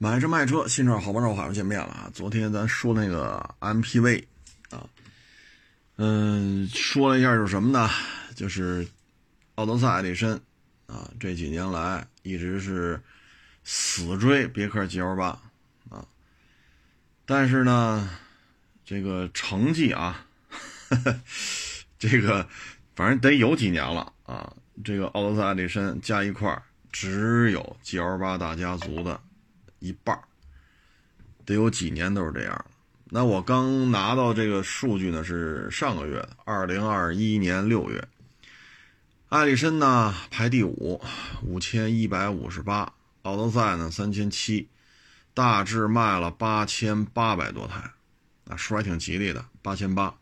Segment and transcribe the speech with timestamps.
[0.00, 2.10] 买车卖车，新车好帮手，好又见面了啊！
[2.14, 4.24] 昨天咱说那个 MPV
[4.70, 4.86] 啊，
[5.96, 7.90] 嗯，说了一下就是什么呢？
[8.36, 8.86] 就是
[9.56, 10.38] 奥德赛、艾力绅
[10.86, 13.02] 啊，这几年来一直是
[13.64, 15.36] 死追别克 GL8
[15.90, 16.06] 啊，
[17.26, 18.08] 但是呢，
[18.84, 20.24] 这个成绩啊，
[21.98, 22.48] 这个
[22.94, 24.54] 反正得有几年了啊，
[24.84, 26.56] 这个奥德赛、艾力绅加一块
[26.92, 29.20] 只有 GL8 大家族的。
[29.78, 30.18] 一半
[31.44, 32.64] 得有几年都是这样。
[33.10, 38.06] 那我刚拿到这个数据呢，是上个月的，二零二一年六月，
[39.30, 41.00] 艾力绅呢排第五，
[41.42, 44.68] 五千一百五十八，奥德赛呢三千七，
[45.32, 47.92] 大致卖了八千八百多台，
[48.46, 50.14] 啊，数还挺吉利的，八千八。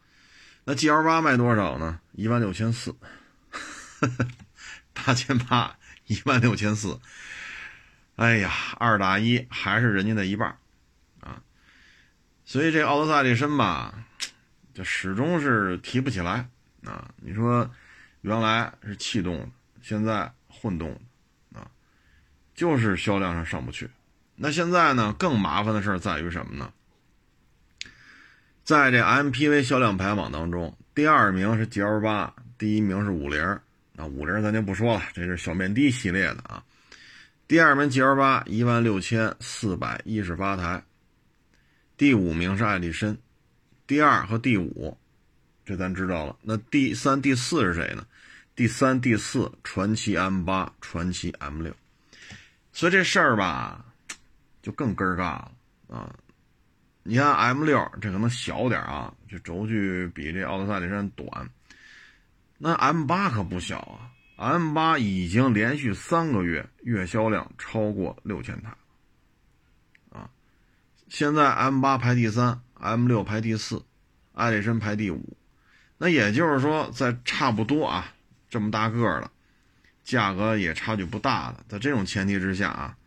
[0.64, 2.00] 那 G L 八卖多少呢？
[2.12, 2.94] 一万六千四，
[4.92, 6.98] 八千八，一万六千四。
[8.16, 10.56] 哎呀，二打一还是人家的一半
[11.20, 11.42] 啊！
[12.46, 14.06] 所以这奥德赛力绅吧，
[14.72, 16.48] 就始终是提不起来
[16.84, 17.10] 啊。
[17.16, 17.70] 你说
[18.22, 19.50] 原来是气动，
[19.82, 20.98] 现在混动
[21.54, 21.68] 啊，
[22.54, 23.88] 就是销量上上不去。
[24.34, 26.72] 那现在呢，更麻烦的事在于什么呢？
[28.64, 33.42] 在这 MPV 销量排行榜当中，第二名是 GL 八，第一名是五菱。
[33.96, 36.64] 啊，五菱咱就不说了，这是小面的系列的啊。
[37.48, 40.82] 第二名 GL 八一万六千四百一十八台，
[41.96, 43.16] 第五名是爱力绅，
[43.86, 44.98] 第二和第五，
[45.64, 46.36] 这咱知道了。
[46.42, 48.04] 那第三、第四是谁呢？
[48.56, 51.72] 第三、第四，传奇 M 八、传奇 M 六。
[52.72, 53.84] 所以这事儿吧，
[54.60, 55.52] 就更尴尬了
[55.88, 56.12] 啊！
[57.04, 61.48] 你看 M 六这可能小点啊，这轴距比这奥德赛力绅短，
[62.58, 64.10] 那 M 八可不小啊。
[64.36, 68.76] M 八已经连续三个月月销量超过六千台，
[70.10, 70.28] 啊，
[71.08, 73.82] 现在 M 八排第三，M 六排第四，
[74.34, 75.36] 艾力绅排第五，
[75.96, 78.12] 那也就是说，在差不多啊
[78.50, 79.30] 这么大个的，
[80.04, 82.98] 价格也差距不大的，在这种前提之下啊，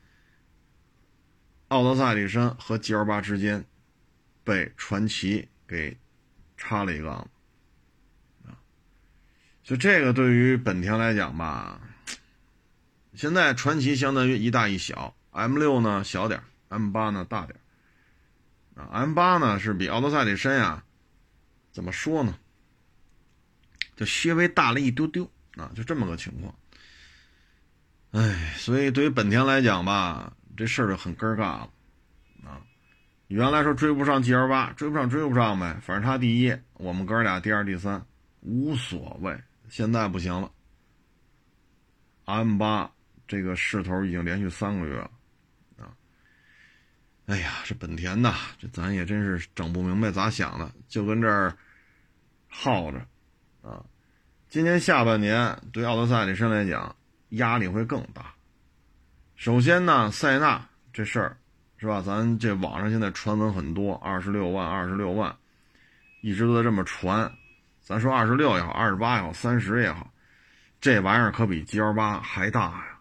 [1.68, 3.64] 奥德赛艾力绅和 GL 八之间
[4.44, 5.96] 被传奇给
[6.58, 7.30] 插了一杠子。
[9.70, 11.80] 就这个对于本田来讲吧，
[13.14, 17.56] 现在传奇相当于一大一小，M 六呢小点，M 八呢大点
[18.74, 20.84] 啊，M 八呢是比奥德赛力绅呀，
[21.72, 22.34] 怎么说呢？
[23.96, 26.56] 就稍微大了一丢丢啊，就这么个情况。
[28.10, 31.70] 哎，所以对于本田来讲吧，这事儿就很尴尬了
[32.44, 32.60] 啊。
[33.28, 38.04] 原来说追不上 GL 八，追不上追不上呗，反正他第一，我们哥俩第二第三，
[38.40, 39.40] 无所谓。
[39.70, 40.52] 现在不行了
[42.26, 42.92] ，M 八
[43.28, 45.12] 这个势头已经连续三个月了，
[45.78, 45.94] 啊，
[47.28, 51.56] 哎呀，这本田呐，这咱也真是整不明白咋想的，就跟这儿
[52.48, 52.98] 耗着，
[53.62, 53.86] 啊，
[54.50, 56.96] 今年下半年对奥德赛力绅来讲
[57.30, 58.34] 压力会更大。
[59.36, 61.38] 首先呢，塞纳这事儿
[61.78, 62.02] 是吧？
[62.02, 65.38] 咱这网上现在传闻很多，二十六万，二十六万，
[66.22, 67.32] 一直都在这么传。
[67.90, 70.14] 咱说二十六也好，二十八也好，三十也好，
[70.80, 73.00] 这玩意儿可比 G L 八还大呀。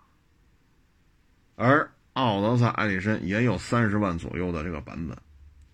[1.57, 5.15] 而奥德赛、艾力绅也有三十万左右的这个版本。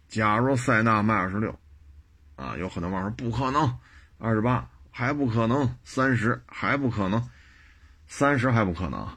[0.08, 1.56] 假如塞纳卖二十六，
[2.34, 3.78] 啊，有很多网友说不可能，
[4.18, 7.24] 二十八还不可能，三十还不可能，
[8.08, 9.08] 三十还不可能。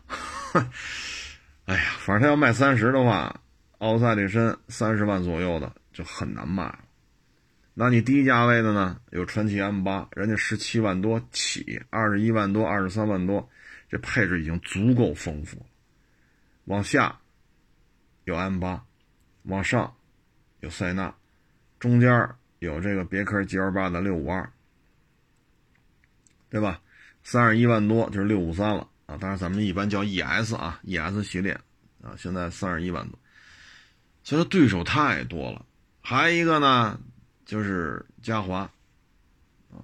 [1.66, 3.36] 哎呀，反正他要卖三十的话，
[3.80, 6.80] 奥赛、艾力绅三十万左右的就很难卖了。
[7.80, 9.00] 那你低价位的呢？
[9.12, 13.48] 有传祺 M 八，人家十七万多起，二十一万多，二十三万多，
[13.88, 15.64] 这配置已经足够丰富。
[16.66, 17.20] 往下
[18.24, 18.84] 有 M 八，
[19.44, 19.94] 往上
[20.62, 21.14] 有塞纳，
[21.78, 22.28] 中间
[22.58, 24.52] 有这个别克 GL 八的六五二，
[26.50, 26.82] 对吧？
[27.22, 29.16] 三十一万多就是六五三了啊！
[29.18, 31.54] 当然咱们一般叫 ES 啊，ES 系列
[32.02, 33.20] 啊，现在三十一万多，
[34.24, 35.64] 所以说对手太多了。
[36.02, 37.00] 还一个呢？
[37.48, 38.70] 就是嘉华，
[39.72, 39.80] 啊，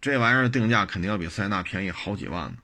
[0.00, 2.58] 这玩意儿定价肯定要比塞纳便宜好几万呢，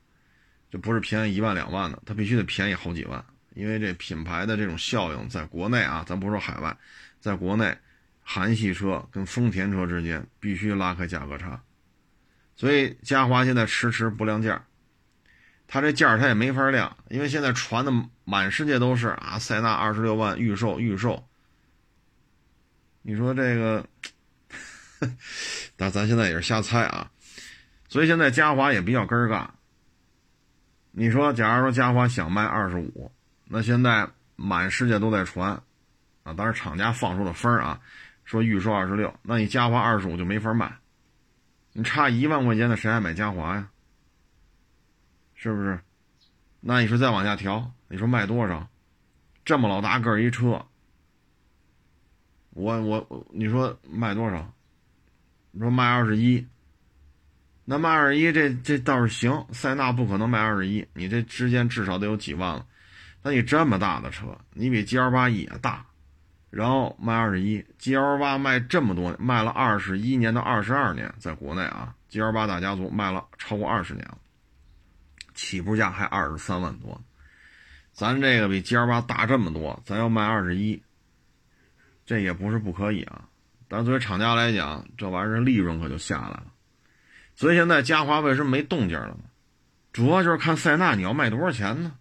[0.71, 3.23] 就不是便宜一万两万的，它必须得便宜好几万，
[3.53, 6.77] 因为这品牌的这种效应，在国内啊，咱不说海外，
[7.19, 7.77] 在国内，
[8.21, 11.61] 韩系车跟丰田车之间必须拉开价格差，
[12.55, 14.65] 所以嘉华现在迟迟不亮价，
[15.67, 17.91] 它这价它也没法亮，因为现在传的
[18.23, 21.27] 满世界都是啊，塞纳二十六万预售预售，
[23.01, 23.85] 你说这个。
[25.75, 27.09] 但咱现在也是瞎猜啊，
[27.87, 29.47] 所以现在嘉华也比较尴尬。
[30.91, 33.11] 你说，假如说嘉华想卖二十五，
[33.45, 35.51] 那现在满世界都在传，
[36.23, 37.79] 啊，当然厂家放出了风啊，
[38.25, 40.71] 说预售二十六，那你嘉华二十五就没法卖，
[41.71, 43.69] 你差一万块钱的谁还买嘉华呀？
[45.35, 45.79] 是不是？
[46.61, 48.67] 那你说再往下调，你说卖多少？
[49.43, 50.65] 这么老大个一车，
[52.51, 54.53] 我我你说卖多少？
[55.55, 56.47] 你说卖二十一，
[57.63, 62.65] 那卖二十一这这倒是行，塞纳不可能卖二十一，你这之间至少得有几万了。
[63.21, 65.85] 那你这么大的车，你比 G L 八也大，
[66.49, 74.17] 然后卖二十一，G L 八卖这么多，卖了二十一年到二十二年，在国内啊，G L 八大家族卖了超过二十年了，
[75.35, 76.99] 起步价还二十三万多。
[77.91, 80.81] 咱这个比 G L 八大这么多，咱要卖二十一，
[82.07, 83.29] 这也不是不可以啊。
[83.75, 86.45] 但作为厂家来讲，这玩意儿利润可就下来了。
[87.33, 89.21] 所以现在嘉华为什么没动静了呢？
[89.91, 91.95] 主要就是看塞纳你要卖多少钱呢？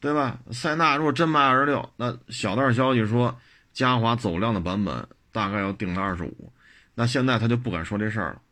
[0.00, 0.38] 对吧？
[0.52, 3.40] 塞纳如果真卖二十六，那小道消息说
[3.72, 6.52] 嘉华走量的版本大概要定到二十五，
[6.94, 8.42] 那现在他就不敢说这事儿了。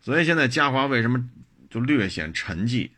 [0.00, 1.24] 所以现在嘉华为什么
[1.70, 2.90] 就略显沉寂？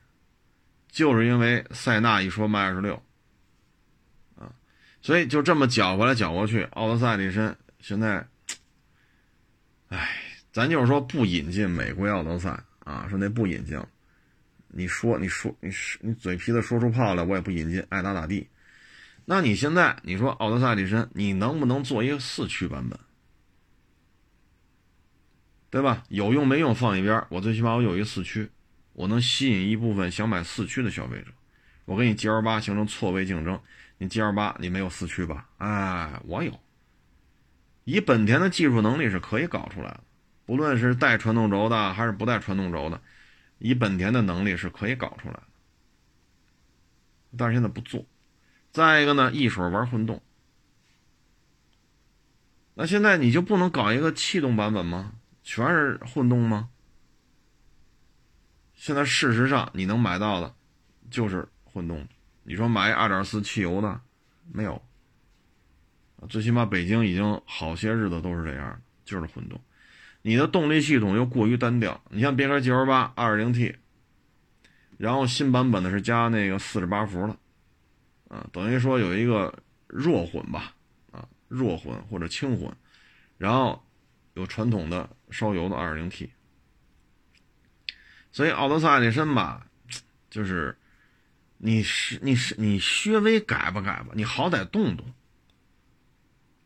[0.91, 3.03] 就是因为塞纳一说卖二十六，
[5.01, 8.27] 所以就这么搅过来搅过去，奥德赛力绅现在，
[9.89, 10.09] 哎，
[10.53, 13.81] 咱就是说不引进美国奥德赛啊，说那不引进，
[14.69, 18.47] 你说你说你说你嘴皮子说出泡来，我也不引进，爱咋咋地。
[19.25, 22.99] 那你现在你说奥德赛力绅，你能不能做一个四驱版本？
[25.71, 26.03] 对吧？
[26.09, 28.51] 有用没用放一边，我最起码我有一个四驱。
[28.95, 31.27] 我能吸引一部分想买四驱的消费者，
[31.85, 33.61] 我跟你 G L 八形成错位竞争。
[33.99, 35.49] 你 G L 八你没有四驱吧？
[35.59, 36.53] 哎，我有。
[37.85, 40.01] 以本田的技术能力是可以搞出来的，
[40.47, 43.01] 不论是带传动轴的还是不带传动轴的，
[43.59, 45.43] 以本田的能力是可以搞出来的。
[47.37, 48.05] 但是现在不做。
[48.71, 50.23] 再一个呢，一手玩混动，
[52.75, 55.15] 那现在你就不能搞一个气动版本吗？
[55.43, 56.69] 全是混动吗？
[58.75, 60.55] 现在事实上，你能买到的，
[61.11, 62.07] 就是混动。
[62.49, 64.01] 你说买二点四汽油的，
[64.51, 64.83] 没有。
[66.31, 69.61] 最起码北京已经好些日子都是这样，就是混动。
[70.23, 72.03] 你的动力系统又过于单调。
[72.09, 73.75] 你像别克 GL 八 2.0T，
[74.97, 77.37] 然后新版本的是加那个四十八伏的，
[78.35, 79.55] 啊，等于说有一个
[79.87, 80.75] 弱混吧，
[81.13, 82.75] 啊，弱混或者轻混，
[83.37, 83.85] 然后
[84.33, 86.31] 有传统的烧油的 2.0T。
[88.33, 89.67] 所以奥德赛这身吧，
[90.31, 90.75] 就是
[91.59, 95.07] 你是你是你稍微改吧改吧，你好歹动动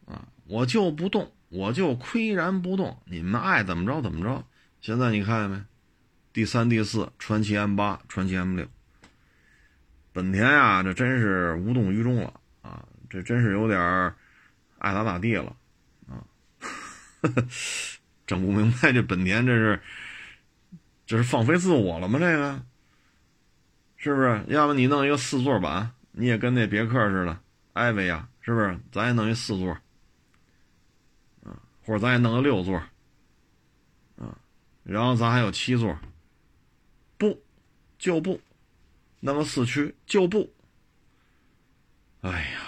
[0.06, 0.29] 啊！
[0.47, 4.44] 我就不动，我就岿然不动，你们爱怎么着怎么着。
[4.81, 5.65] 现在你看见没？
[6.33, 8.67] 第三、第四，传奇 M 八、传奇 M 六，
[10.12, 12.87] 本田呀，这真是无动于衷了啊！
[13.11, 13.81] 这真是有点
[14.79, 15.56] 爱咋咋地了
[16.09, 16.25] 啊！
[18.27, 19.81] 整不明白，这本田这是。
[21.05, 22.19] 这是放飞自我了吗？
[22.19, 22.65] 这个
[24.02, 24.44] 是不是？
[24.49, 27.38] 要不你弄一个四座版，你也跟那别克似的，
[27.72, 28.76] 艾维亚是不是？
[28.90, 29.70] 咱也弄一四座，
[31.44, 31.54] 啊，
[31.84, 32.76] 或者咱也弄个六座，
[34.16, 34.37] 啊，
[34.82, 35.96] 然后咱还有七座，
[37.16, 37.40] 不，
[37.96, 38.40] 就不，
[39.20, 40.52] 弄个四驱就不。
[42.22, 42.58] 哎呀，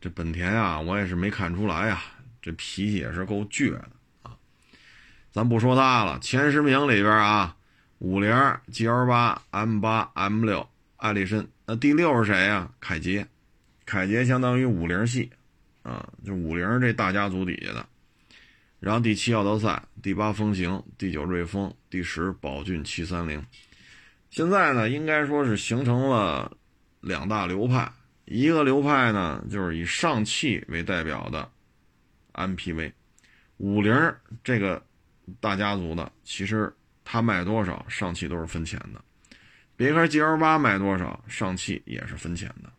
[0.00, 2.02] 这本田啊，我也是没看出来呀，
[2.40, 3.90] 这脾气也是够倔的
[4.22, 4.34] 啊。
[5.30, 7.54] 咱不说它了，前十名里边啊，
[8.04, 8.30] 五菱、
[8.70, 12.70] G L 八、M 八、M 六、艾力绅，那第六是谁呀？
[12.78, 13.26] 凯捷，
[13.86, 15.30] 凯捷相当于五菱系，
[15.82, 17.86] 啊，就五菱这大家族底下的。
[18.78, 23.42] 然后第七奥德赛，第八风行，第九瑞风，第十宝骏七三零。
[24.28, 26.54] 现在呢，应该说是形成了
[27.00, 27.90] 两大流派，
[28.26, 31.50] 一个流派呢就是以上汽为代表的
[32.34, 32.92] MPV，
[33.56, 33.94] 五菱
[34.42, 34.84] 这个。
[35.40, 36.70] 大家族的，其实
[37.04, 39.00] 它卖多少，上汽都是分钱的。
[39.76, 42.72] 别克 GL 八卖多少，上汽也是分钱的。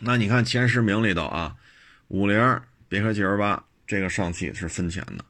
[0.00, 1.56] 那你看前十名里头啊，
[2.08, 5.24] 五菱、别克 GL 八这个上汽是分钱的，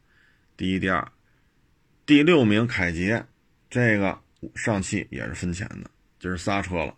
[0.56, 1.06] 第一、第二。
[2.04, 3.24] 第六名凯捷，
[3.70, 4.18] 这个
[4.56, 6.94] 上汽也是分钱的，就是仨车了。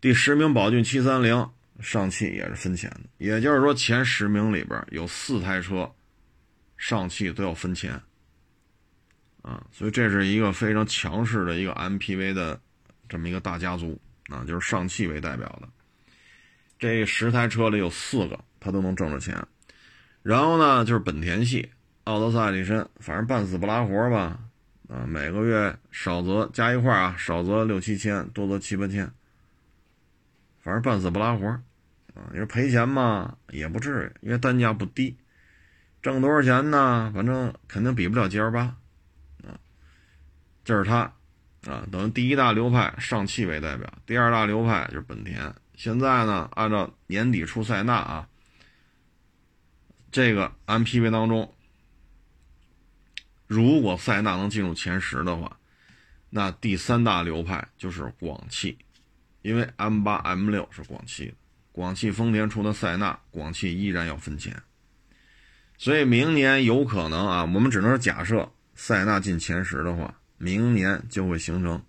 [0.00, 1.50] 第十名宝骏七三零，
[1.80, 3.00] 上汽也是分钱的。
[3.18, 5.90] 也就是说，前十名里边有四台车，
[6.76, 8.00] 上汽都要分钱。
[9.42, 12.60] 啊，所以这是一个非常强势的一个 MPV 的
[13.08, 15.68] 这么一个大家族啊，就是上汽为代表的，
[16.78, 19.44] 这十台车里有四个它都能挣着钱。
[20.22, 21.70] 然后呢，就是本田系，
[22.04, 24.38] 奥德赛、力绅，反正半死不拉活吧，
[24.88, 29.10] 啊，每个月少则加一块啊，少则六七千，多则七八千，
[30.60, 32.30] 反正半死不拉活啊。
[32.30, 33.36] 你说赔钱嘛？
[33.50, 35.16] 也不至于，因为单价不低。
[36.00, 37.10] 挣多少钱呢？
[37.12, 38.76] 反正肯定比不了 G L 八，
[40.64, 41.12] 这是它，
[41.66, 45.54] 啊，等于第一大流派上汽为代表，第二大流派就是本田。
[45.74, 48.28] 现在呢，按照年底出塞纳啊，
[50.12, 51.52] 这个 M P V 当中，
[53.46, 55.58] 如果塞纳能进入前十的话，
[56.30, 58.78] 那第三大流派就是广汽，
[59.42, 61.34] 因为 M 八 M 六是广汽的，
[61.72, 64.62] 广汽丰田出的塞纳，广汽依然要分钱。
[65.78, 71.80] 所以明年有可能啊，我们只能是假设塞纳进前十的话，明年就会形成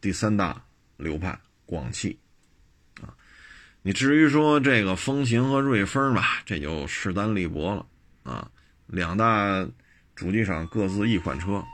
[0.00, 0.60] 第三大
[0.96, 2.18] 流派广汽
[3.00, 3.14] 啊。
[3.82, 7.86] 你至于说这个风行和瑞风吧，这就势单力薄了
[8.24, 8.50] 啊。
[8.88, 9.64] 两大
[10.16, 11.64] 主机厂各自一款车，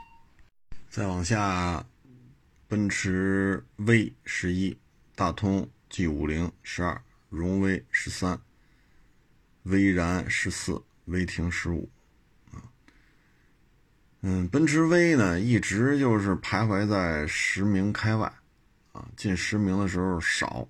[0.89, 1.83] 再往下，
[2.67, 4.77] 奔驰 V 十一、
[5.15, 8.39] 大通 G 五零十二、荣威十三、
[9.63, 10.79] 威然十四。
[11.05, 11.89] 威霆十五，
[14.21, 18.29] 嗯，奔驰 V 呢，一直就是徘徊在十名开外，
[18.91, 20.67] 啊，进十名的时候少，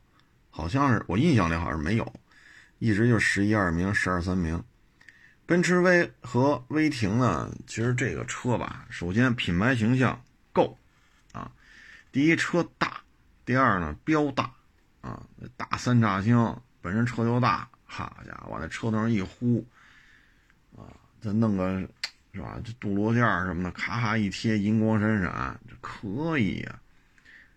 [0.52, 2.14] 好像是我印象里好像是没有，
[2.78, 4.64] 一直就十一二名、十二三名。
[5.48, 10.22] 奔驰 V 和威霆呢，其实这个车吧，首先品牌形象
[10.54, 10.78] 够，
[11.32, 11.52] 啊，
[12.12, 13.02] 第一车大，
[13.46, 14.54] 第二呢标大，
[15.02, 15.24] 啊，
[15.58, 19.66] 大三叉星，本身车就大，好家伙，往那车头上一呼。
[21.22, 21.86] 再弄个，
[22.40, 22.58] 是吧？
[22.64, 26.80] 这镀铬件什么的，咔咔一贴，银光闪闪，这可以呀，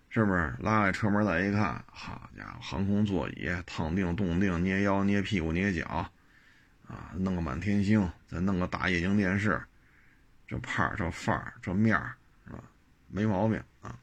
[0.09, 0.53] 是不是？
[0.59, 5.85] 拉开车门再一看，好家伙，航空座椅，烫定、冻定、捏腰、捏屁股、捏脚，
[6.85, 9.63] 啊，弄个满天星，再弄个大液晶电视，
[10.45, 12.13] 这派儿、这范儿、这面儿，
[12.45, 12.61] 是吧？
[13.07, 13.97] 没毛病啊。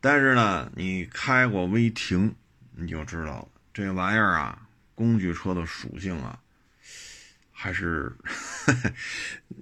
[0.00, 2.34] 但是呢，你开过威霆，
[2.72, 4.66] 你就知道了，这玩意儿啊，
[4.96, 6.40] 工具车的属性啊。
[7.64, 8.14] 还是，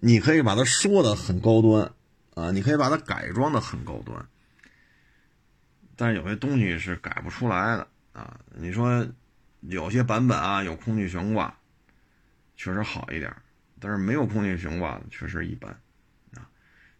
[0.00, 1.88] 你可以把它说的很高端
[2.34, 4.26] 啊，你可以把它改装的很高端，
[5.94, 8.40] 但是有些东西是改不出来的啊。
[8.56, 9.06] 你说
[9.60, 11.56] 有些版本啊有空气悬挂，
[12.56, 13.32] 确实好一点，
[13.78, 15.70] 但是没有空气悬挂的确实一般
[16.34, 16.42] 啊。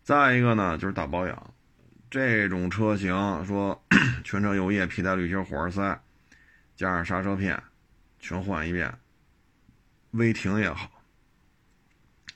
[0.05, 1.55] 再一个呢就是大保养，
[2.13, 3.13] 这种车型
[3.45, 3.85] 说
[4.23, 6.01] 全车油液、皮带滤芯、火花塞，
[6.77, 7.61] 加上刹车片，
[8.21, 8.97] 全换一遍。
[10.13, 10.91] 威霆也好，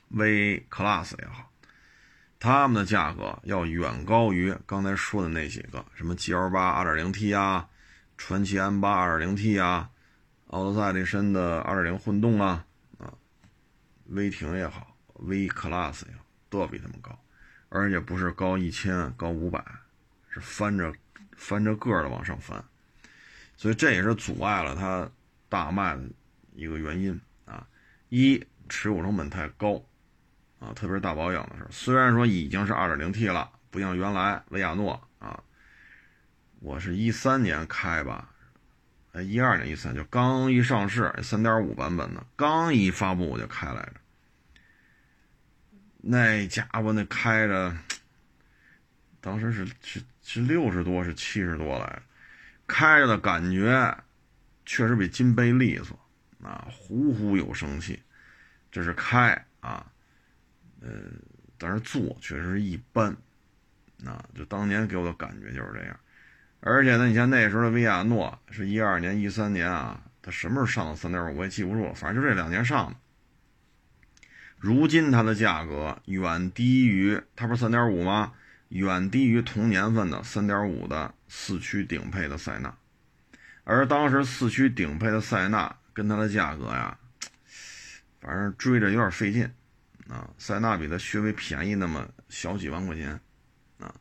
[0.09, 1.51] 威 Class 也好，
[2.39, 7.69] 他们的价格要远高于刚才说的那几个，什么 GL 八 2.0T 啊，
[8.17, 9.91] 传祺 M 八 2.0T 啊，
[10.47, 12.65] 奥德赛力绅的2.0混动啊，
[12.97, 13.13] 啊，
[14.07, 17.19] 威霆也好，威 Class 也好，都要比他们高，
[17.69, 19.63] 而且不是高一千、高五百，
[20.31, 20.91] 是翻着
[21.35, 22.65] 翻着个的往上翻，
[23.55, 25.07] 所以这也是阻碍了它
[25.47, 26.01] 大卖的
[26.55, 27.21] 一个原因。
[28.09, 29.83] 一持有成本太高，
[30.59, 31.69] 啊，特别是大保养的时候。
[31.71, 35.43] 虽然说已经是 2.0T 了，不像原来维亚诺啊，
[36.59, 38.31] 我是一三年开吧，
[39.11, 43.93] 哎，一二年一三就刚一上市，3.5版本的，刚一发布我就开来着。
[45.97, 47.75] 那家伙那开着，
[49.19, 52.01] 当时是是是六十多，是七十多来，
[52.65, 53.97] 开着的感觉
[54.65, 55.99] 确实比金杯利索。
[56.43, 57.99] 啊，呼呼有生气，
[58.71, 59.85] 这是开啊，
[60.81, 60.89] 呃，
[61.57, 63.15] 但是坐确实一般，
[64.05, 65.99] 啊，就当年给我的感觉就是这样。
[66.59, 72.95] 而且呢，你像那时候的维亚诺是一二年、一三年啊，它什么时候上的三点五我也记不住了，反正就这两年上的。
[74.57, 78.33] 如今它的价格远低于它不是三点五吗？
[78.69, 82.75] 远低于同年份的三点五的四驱顶配的塞纳，
[83.63, 85.76] 而当时四驱顶配的塞纳。
[85.97, 86.95] 跟它的价格呀，
[88.21, 89.51] 反正追着有点费劲
[90.07, 90.29] 啊。
[90.37, 93.19] 塞纳比它稍微便宜那么小几万块钱
[93.79, 93.91] 啊，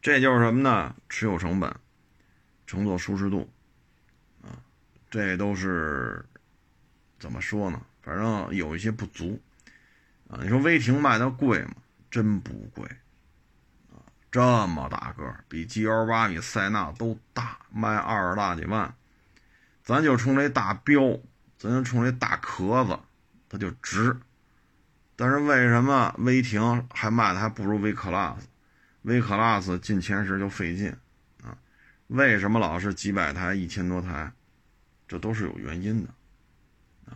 [0.00, 0.94] 这就是什么呢？
[1.08, 1.74] 持有成本、
[2.68, 3.50] 乘坐舒适度
[4.44, 4.62] 啊，
[5.10, 6.24] 这都是
[7.18, 7.82] 怎么说呢？
[8.00, 9.42] 反正有一些不足
[10.28, 10.38] 啊。
[10.40, 11.74] 你说威霆卖的贵吗？
[12.12, 12.88] 真不贵
[13.92, 13.98] 啊，
[14.30, 18.94] 这么大个，比 G L 八、比塞纳都大，卖二十大几万，
[19.82, 21.18] 咱就冲这大标。
[21.60, 22.98] 咱就冲这大壳子，
[23.46, 24.16] 它就值。
[25.14, 28.38] 但是为什么威霆还卖的还不如威 Class？
[29.02, 30.90] 威 Class 进前十就费劲
[31.44, 31.58] 啊？
[32.06, 34.32] 为什么老是几百台、一千多台？
[35.06, 36.08] 这都是有原因的
[37.04, 37.12] 啊。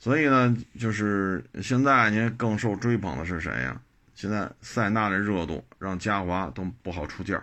[0.00, 3.80] 所以呢，就是现在您更受追捧的是谁呀？
[4.16, 7.40] 现在塞纳的热度让嘉华都不好出价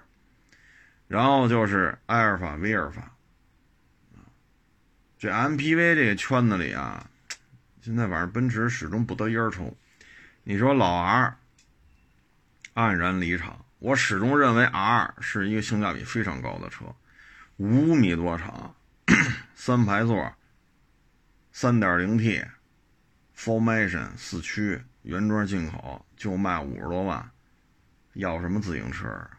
[1.08, 3.13] 然后就是埃尔法、威尔法，
[5.24, 7.10] 这 MPV 这个圈子里啊，
[7.82, 9.74] 现在反正奔驰始终不得烟抽。
[10.44, 11.38] 你说老 R
[12.76, 16.94] 黯然离场，我始终认为 R 是一个性价比非常高的车，
[17.56, 18.76] 五米多长，
[19.56, 20.34] 三排座，
[21.54, 27.32] 三点零 T，Formation 四驱，原装进口，就卖五十多万，
[28.16, 29.30] 要什么自行车？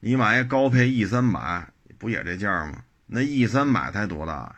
[0.00, 1.68] 你买一高配 E 三百，
[1.98, 2.84] 不也这价吗？
[3.04, 4.56] 那 E 三百才多大呀？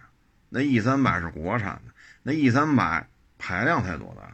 [0.48, 4.32] 那 E 三百是国产的，那 E 三百排量才多大？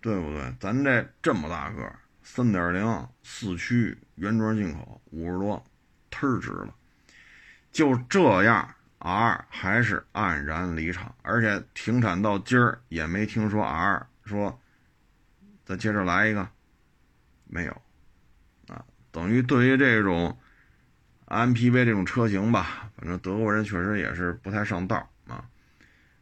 [0.00, 0.54] 对不对？
[0.60, 5.64] 咱这这么大个，三点零四驱原装进口，五十多，
[6.10, 6.72] 忒值了。
[7.72, 14.60] 就这样，R 还是黯然离场，而且停产到今儿也没听说 R 说
[15.64, 16.48] 再接着来一个，
[17.46, 17.72] 没有。
[18.68, 20.38] 啊等于对于这种
[21.26, 25.44] MPV 这种车型吧，反正德国人确实也是不太上道啊。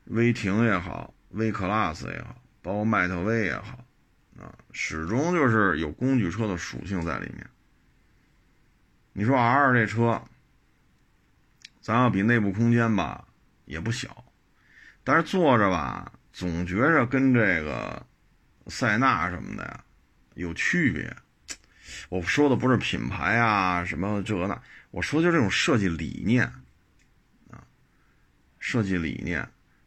[0.07, 3.85] 威霆也好，威 Class 也好，包括迈特威也好，
[4.39, 7.47] 啊，始终就是有工具车的属性在里面。
[9.13, 10.23] 你说 R 这车，
[11.81, 13.27] 咱要比内部空间吧
[13.67, 14.25] 也不小，
[15.05, 18.05] 但是坐着吧总觉着跟这个
[18.67, 19.85] 塞纳什么的呀
[20.35, 21.15] 有区别。
[22.09, 24.61] 我说的不是品牌啊，什么这那，
[24.95, 26.45] 我说就这种设计理念
[27.51, 27.67] 啊，
[28.61, 29.45] 设计理念。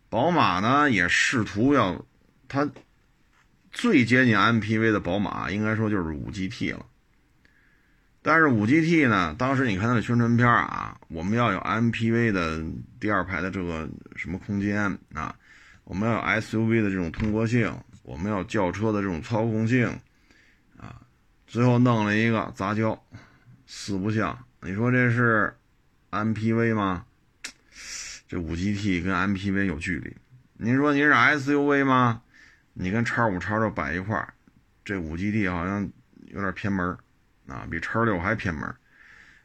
[0.10, 2.06] 宝马呢也试图要，
[2.50, 2.70] 它
[3.72, 6.86] 最接近 MPV 的宝马，应该说就是五 GT 了。
[8.22, 12.62] 但是五 GT 呢，当时你看它的宣传片啊，我们要有 MPV 的
[13.00, 15.34] 第二排的这个什么空间啊，
[15.86, 17.74] 我们要有 SUV 的这种通过性，
[18.04, 19.88] 我们要轿车的这种操控性
[20.76, 21.00] 啊。
[21.48, 23.02] 最后弄了一个杂交，
[23.66, 24.38] 四不像。
[24.62, 25.56] 你说这是
[26.12, 27.06] MPV 吗？
[28.28, 30.16] 这五 GT 跟 MPV 有距离。
[30.54, 32.22] 您说您是 SUV 吗？
[32.74, 34.34] 你跟叉五、叉六摆一块儿，
[34.84, 35.90] 这五 GT 好像
[36.26, 36.98] 有点偏门
[37.48, 38.74] 啊，比叉六还偏门。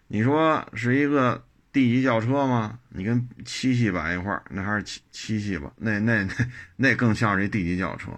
[0.08, 2.78] 你说是一个 D 级轿车吗？
[2.88, 5.70] 你跟七系摆一块儿，那还是七七系吧？
[5.76, 6.34] 那那那
[6.76, 8.10] 那更像是一 D 级轿车。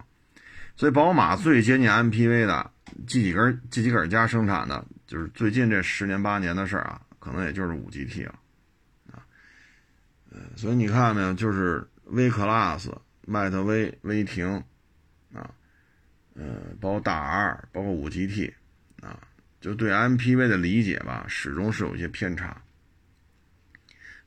[0.77, 2.71] 所以宝马最接近 MPV 的。
[3.09, 8.39] G 几根 G 几根家生产的，就是最近这十年八年的事儿啊，可能也就是五 GT 了，
[9.11, 9.27] 啊，
[10.31, 12.89] 呃，所以你看呢，就是威 Class、
[13.27, 14.63] 迈特威、威霆，
[15.33, 15.51] 啊，
[16.35, 16.45] 呃，
[16.81, 18.53] 包括大 R，包括五 GT，
[19.03, 19.19] 啊，
[19.61, 22.63] 就对 MPV 的理解吧，始终是有一些偏差。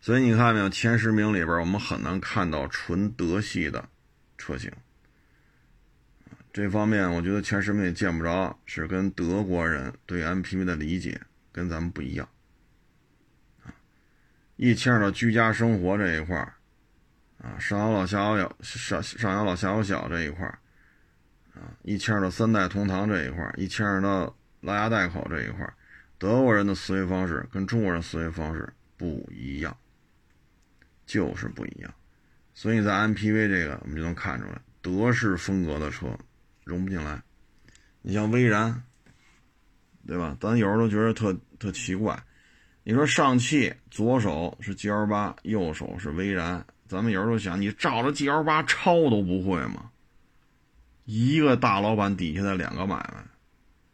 [0.01, 3.87] 所以你看没有，前十名里边，我们很难看到纯德系的
[4.37, 4.69] 车型。
[6.57, 12.27] 这方面，我觉得前十名也见不着，是跟德国人对 MPV 的理解跟咱们不一样
[13.63, 13.69] 啊。
[14.55, 16.35] 一牵扯到居家生活这一块
[17.37, 20.57] 啊，上有老下有小，上上有老下有小这一块儿
[21.53, 25.71] 啊，一牵扯到三代同堂这一块儿，一牵扯到拉家带口这一块，
[26.17, 28.67] 德国人的思维方式跟中国人思维方式
[28.97, 29.77] 不一样，
[31.05, 31.93] 就是不一样。
[32.55, 36.17] 所以在 MPV 这个，我们就能看出来，德式风格的车。
[36.67, 37.21] 融不进来，
[38.01, 38.83] 你像威然，
[40.05, 40.35] 对吧？
[40.39, 42.21] 咱有时候都觉得特特奇怪。
[42.83, 49.89] 你说上汽左手是 G L 八，右手是威然，咱们有时候想，你照着 G L 八抄都不会吗？
[51.05, 53.23] 一个大老板底下的两个买卖，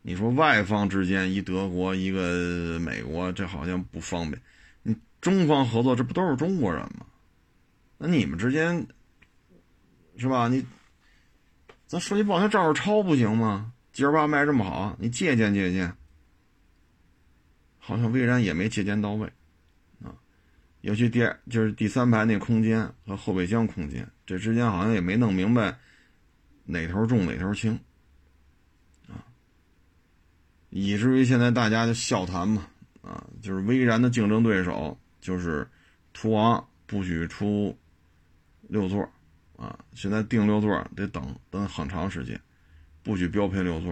[0.01, 4.41] 你说外方之间一德国一个美国，这好像不方便。
[4.81, 7.05] 你中方合作，这不都是中国人吗？
[7.99, 8.85] 那你们之间
[10.17, 10.47] 是吧？
[10.47, 10.65] 你。
[11.93, 15.95] 咱说句不好听，照着抄不行吗？G L 八卖这么好，你借鉴借鉴。
[17.77, 19.31] 好像威然也没借鉴到位，
[20.01, 20.09] 啊，
[20.81, 21.19] 尤其第
[21.51, 25.77] 就是第三排那空间和后备箱空间，这之间好像也没弄明白
[26.65, 27.79] 哪头重哪头轻，
[29.07, 29.21] 啊，
[30.71, 32.65] 以至于现在大家就笑谈嘛，
[33.03, 35.69] 啊，就是威然的竞争对手就是
[36.11, 37.77] 途昂不许出
[38.61, 39.07] 六座。
[39.57, 42.39] 啊，现在定六座得等等很长时间，
[43.03, 43.91] 不许标配六座。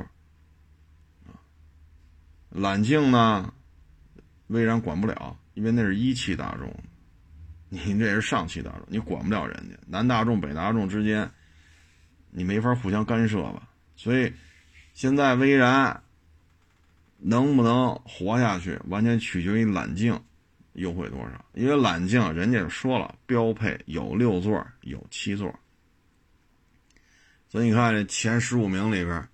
[1.26, 1.38] 啊，
[2.50, 3.54] 揽境呢，
[4.48, 6.74] 威然管不了，因为那是一汽大众，
[7.70, 9.78] 你这是上汽大众，你管不了人家。
[9.88, 11.30] 南大众、北大众之间，
[12.30, 13.70] 你没法互相干涉吧？
[13.96, 14.34] 所以，
[14.94, 16.02] 现在威然
[17.18, 20.20] 能不能活下去，完全取决于揽境。
[20.74, 21.46] 优惠多少？
[21.54, 25.54] 因为揽境人家说了，标配有六座，有七座。
[27.50, 29.28] 所以你看这前十五名里边，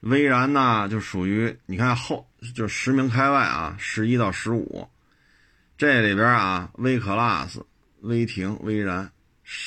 [0.00, 4.88] 威然呢就属于你看后就十名开外啊，十一到十五，
[5.76, 7.62] 这里边啊，威 class、
[8.00, 9.10] 威霆、威然，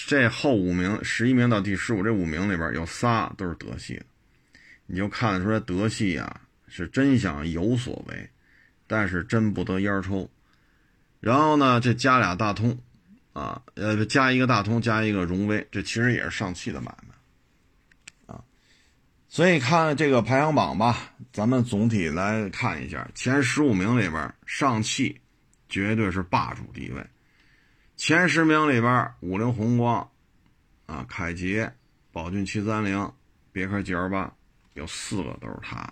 [0.07, 4.05] 这后五名十一名到第十五这五名里边有仨都是德系的，
[4.88, 8.29] 你就看得出来德系啊是真想有所为，
[8.88, 10.27] 但是真不得烟抽。
[11.21, 12.75] 然后呢，这加俩大通，
[13.31, 18.43] 啊，呃，加一个大通，加一个荣威，这其实也是上汽的买卖，啊，
[19.29, 25.21] 所以看这个排行榜吧，咱们总体来看一下，前十五名里边，上汽
[25.69, 27.05] 绝对是霸主地位，
[27.97, 30.10] 前十名里边，五菱宏光，
[30.88, 31.71] 啊，凯捷、
[32.12, 33.13] 宝骏七三零、
[33.51, 34.34] 别克 GL 八，
[34.73, 35.88] 有四个都是它，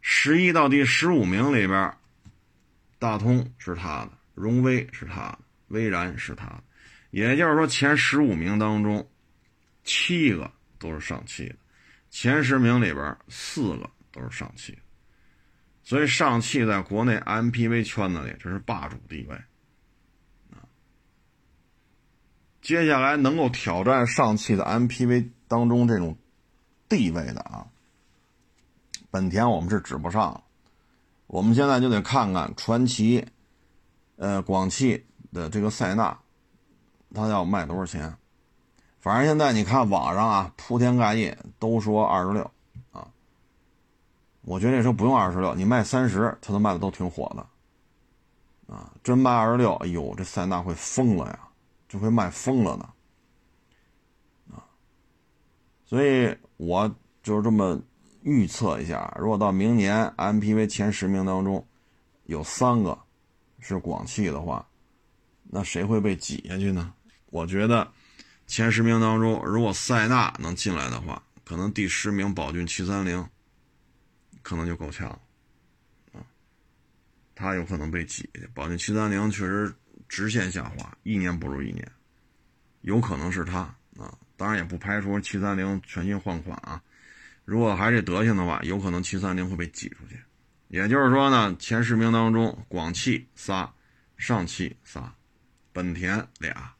[0.00, 1.92] 十一到第十五名里边。
[3.04, 5.38] 大通是他的，荣威是他的，
[5.68, 6.64] 威然是他的，
[7.10, 9.06] 也就是说前十五名当中，
[9.82, 11.56] 七个都是上汽的，
[12.08, 14.78] 前十名里边四个都是上汽的，
[15.82, 19.38] 所以上汽在国内 MPV 圈子里这是霸主地位。
[22.62, 26.16] 接下来能够挑战上汽的 MPV 当中这种
[26.88, 27.66] 地位的啊，
[29.10, 30.43] 本田我们是指不上。
[31.26, 33.26] 我们现在就得看看传祺，
[34.16, 36.16] 呃，广汽的这个塞纳，
[37.12, 38.14] 它要卖多少钱？
[39.00, 42.50] 反正现在你看网上啊，铺天盖地都说二十六
[42.92, 43.08] 啊。
[44.42, 48.92] 我觉得这车不用二十六，你卖三十，它都卖的都挺火的啊。
[49.02, 51.40] 真卖二十六，哎呦，这塞纳会疯了呀，
[51.88, 52.88] 就会卖疯了呢
[54.52, 54.62] 啊。
[55.84, 57.80] 所以我就是这么。
[58.24, 61.64] 预测一下，如果到明年 MPV 前十名当中
[62.24, 62.98] 有三个
[63.60, 64.66] 是广汽的话，
[65.42, 66.94] 那谁会被挤下去呢？
[67.26, 67.86] 我觉得
[68.46, 73.22] 前十名当中，如果塞纳能进来的话，可能第十名宝骏七三零
[74.40, 75.20] 可能就够呛了
[76.14, 76.24] 啊，
[77.34, 78.48] 他有可能被挤下去。
[78.54, 79.74] 宝骏七三零确实
[80.08, 81.86] 直线下滑，一年不如一年，
[82.80, 83.58] 有可能是他
[83.98, 84.16] 啊。
[84.36, 86.82] 当然也不排除七三零全新换款啊。
[87.44, 90.18] 如果还这德行的话，有可能七三零会被挤出去。
[90.68, 93.70] 也就是说呢，前十名当中，广汽仨，
[94.16, 95.12] 上汽仨，
[95.72, 96.74] 本田俩，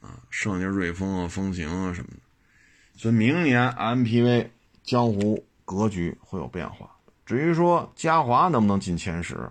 [0.00, 2.18] 啊，剩下瑞风啊、风行啊什么的。
[2.96, 4.48] 所以明年 MPV
[4.82, 6.90] 江湖格局会有变化。
[7.24, 9.48] 至于说嘉华能不能进前十，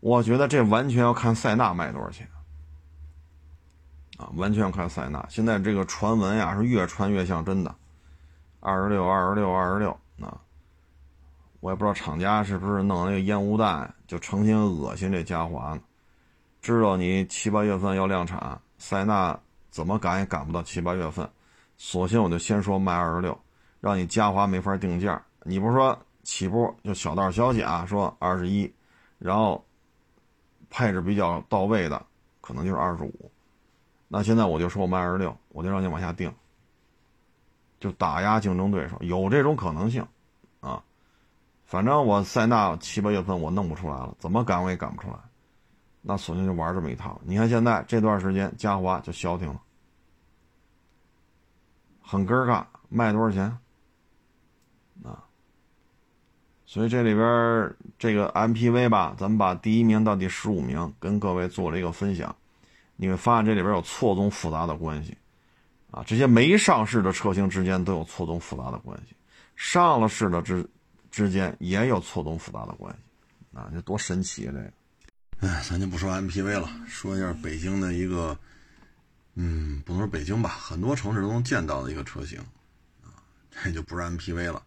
[0.00, 2.28] 我觉得这完全要看塞纳卖多少钱
[4.18, 5.24] 啊，完全要看塞纳。
[5.30, 7.74] 现在这个传闻呀，是越传越像真的。
[8.60, 9.90] 二十六，二十六，二十六，
[10.20, 10.40] 啊！
[11.60, 15.80] 我也不知道厂家是不是弄那个烟雾弹，就成心恶心这嘉华呢。
[16.60, 19.38] 知道你七八月份要量产，塞纳
[19.70, 21.28] 怎么赶也赶不到七八月份，
[21.76, 23.38] 索性我就先说卖二十六，
[23.80, 25.20] 让你嘉华没法定价。
[25.44, 28.70] 你不是说起步就小道消息啊，说二十一，
[29.18, 29.64] 然后
[30.68, 32.04] 配置比较到位的
[32.40, 33.30] 可能就是二十五。
[34.08, 36.32] 那现在我就说我卖二十六，我就让你往下定。
[37.80, 40.04] 就打压竞争对手，有这种可能性，
[40.60, 40.82] 啊，
[41.64, 45.16] 反正我塞纳七八月份我弄不出来了，怎么赶我也赶不出来，
[46.02, 47.20] 那索性就玩这么一套。
[47.24, 49.60] 你看现在这段时间嘉华就消停了，
[52.02, 53.44] 很尴尬，卖多少钱？
[55.04, 55.22] 啊，
[56.66, 62.34] 所以这里边这个 MPV 吧，咱们把第一名到第十五名跟各位做了一个分享，
[62.96, 65.16] 你会发现这里边有错综复杂的关系。
[65.90, 69.16] 啊，这些没上市的车型之间都有错综复杂的关系，
[69.56, 70.68] 上了市的之
[71.10, 74.52] 之间也有错综复杂的关系，啊，这多神奇啊！
[74.52, 74.72] 这个，
[75.48, 78.38] 哎，咱就不说 MPV 了，说一下北京的一个，
[79.34, 82.38] 嗯，不能说北京吧，很多城市都能见到的一个车型，
[83.02, 83.16] 啊，
[83.50, 84.62] 这就不是 MPV 了，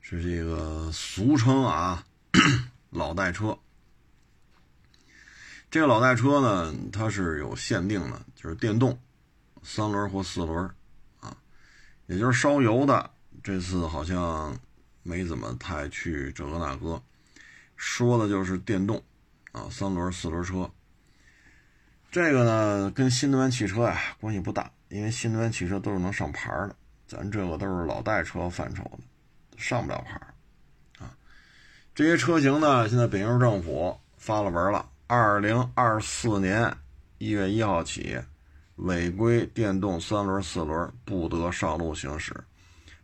[0.00, 2.04] 是这个俗称啊
[2.90, 3.56] 老代车。
[5.70, 8.98] 这个老代车呢，它是有限定的，就是电动。
[9.68, 10.70] 三轮或四轮，
[11.18, 11.36] 啊，
[12.06, 13.10] 也就是烧油的。
[13.42, 14.56] 这次好像
[15.02, 17.02] 没怎么太去这个那个，
[17.74, 19.02] 说的就是电动，
[19.50, 20.70] 啊，三轮、四轮车。
[22.12, 26.76] 这个呢，跟新能源汽车呀关系不大，因为新能源汽车都是能上牌的，
[27.08, 29.00] 咱这个都是老代车范畴的，
[29.58, 30.20] 上不了牌
[31.04, 31.10] 啊。
[31.92, 36.72] 这些车型呢，现在北京市政府发了文了，二零二四年
[37.18, 38.20] 一月一号起。
[38.76, 42.34] 违规电动三轮、四轮不得上路行驶，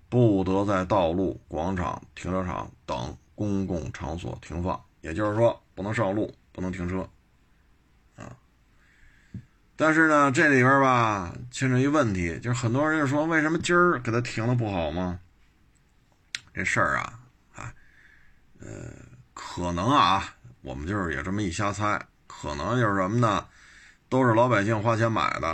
[0.08, 4.80] 不得在道路、广场、停车场等公共场所停放。
[5.00, 7.08] 也就是说，不能上路，不能停车，
[8.16, 8.36] 啊。
[9.74, 15.18] 但是呢，这里边吧牵扯一问题，就是很多人就说，为什么今儿给他停了不好吗？
[16.54, 17.18] 这事儿啊，
[17.56, 17.74] 哎，
[18.60, 18.68] 呃，
[19.32, 23.46] 可能啊，我们就是也这么一瞎猜，可能就是什么呢？
[24.12, 25.48] 都是老百姓花钱买的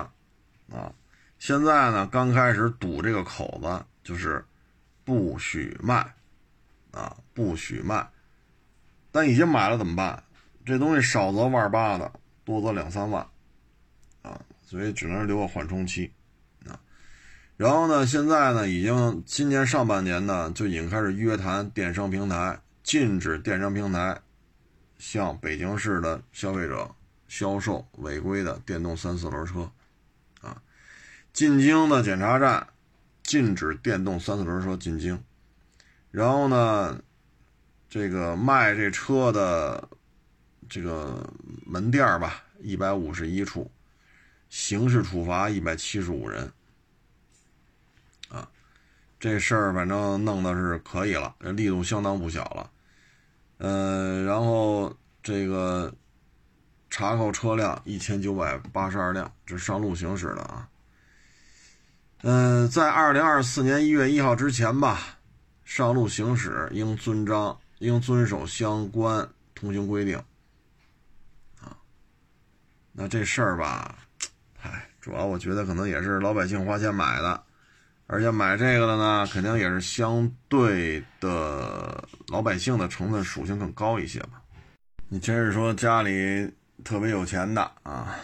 [0.77, 0.93] 啊。
[1.39, 4.45] 现在呢，刚开始堵这个口子，就是
[5.05, 6.13] 不许卖
[6.91, 8.05] 啊，不许卖。
[9.13, 10.21] 但已经买了怎么办？
[10.67, 12.11] 这东西少则万八的，
[12.45, 13.25] 多则两三万
[14.23, 16.13] 啊，所以只能留个缓冲期
[16.67, 16.75] 啊。
[17.57, 24.21] 然后呢，现在呢，已经今年上半年呢，就已经开始约谈电商平台，禁止电商平台
[24.99, 26.91] 向北京市的消费者
[27.29, 29.71] 销售违规的电动三四轮车。
[30.41, 30.61] 啊
[31.33, 32.67] 进京的检查站
[33.23, 35.23] 禁止电动三四轮车进京，
[36.11, 37.01] 然后呢，
[37.89, 39.89] 这个卖这车的
[40.69, 41.33] 这个
[41.65, 43.71] 门店吧，一百五十一处，
[44.49, 46.51] 刑事处罚一百七十五人。
[48.31, 48.49] 啊，
[49.21, 52.71] 这事儿反正弄的是可以了，力度相当不小了。
[53.59, 55.95] 嗯，然后这个
[56.91, 60.69] 查扣车辆一千九百八十二辆，这是上路行驶的啊。
[62.23, 65.19] 嗯，在二零二四年一月一号之前吧，
[65.65, 70.17] 上路行驶应遵章，应遵守相关通行规定。
[71.61, 71.77] 啊，
[72.93, 73.99] 那这事儿吧，
[74.63, 77.41] 唉，主要我觉得可能也是老百姓花钱买的，
[78.09, 84.43] 而且买这个的呢，肯定也是相对的老百姓的成分属性更高一些吧。
[85.09, 86.53] 你真是说家里
[86.85, 88.15] 特别有钱的啊，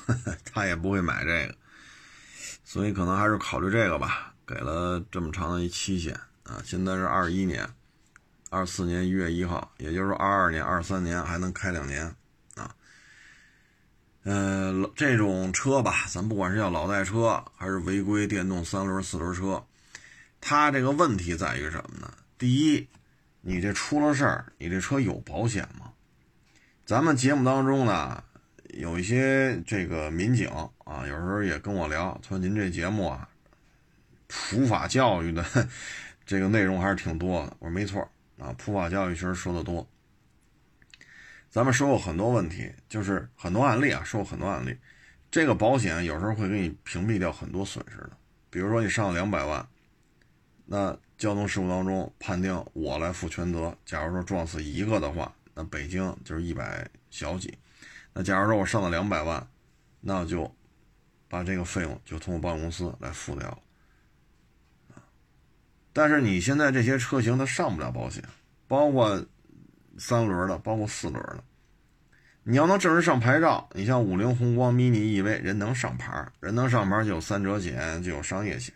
[0.44, 1.54] 他也不会买这个。
[2.64, 6.62] 所以可能还是考虑这个吧，给了这么长的一期限啊！
[6.64, 7.68] 现在是二一年，
[8.48, 12.06] 二四年一月一号，也就是说二二年、二三年还能开两年
[12.54, 12.74] 啊。
[14.24, 19.62] 嗯，这种车吧，咱不管是叫老代车还是违规电动三轮、四轮车，
[20.40, 22.10] 它这个问题在于什么呢？
[22.38, 22.88] 第一，
[23.42, 25.91] 你这出了事儿，你这车有保险吗？
[26.84, 28.22] 咱们节目当中呢。
[28.74, 30.48] 有一些这个民警
[30.86, 33.28] 啊，有时候也跟我聊，说您这节目啊，
[34.26, 35.44] 普法教育的
[36.24, 37.54] 这个内容还是挺多的。
[37.58, 38.00] 我说没错
[38.38, 39.86] 啊，普法教育确实说的多。
[41.50, 44.74] 咱们说过很多问题，就是很多案例啊，说过很多案例。
[45.30, 48.12] 这个保险有时候会给你屏蔽掉很多损失的，
[48.48, 49.68] 比如说你上了两百万，
[50.64, 53.76] 那交通事故当中判定我来负全责。
[53.84, 57.56] 假如说撞死一个的话，那北京就是一百小几。
[58.12, 59.46] 那假如说我上了两百万，
[60.00, 60.54] 那就
[61.28, 63.58] 把这个费用就通过保险公司来付掉了
[65.94, 68.22] 但是你现在这些车型它上不了保险，
[68.66, 69.24] 包括
[69.98, 71.44] 三轮的，包括四轮的。
[72.44, 78.74] 你要能正式上牌照，你像五菱宏光、mini EV，人能上牌，人能上牌就有三者险，就有商业险。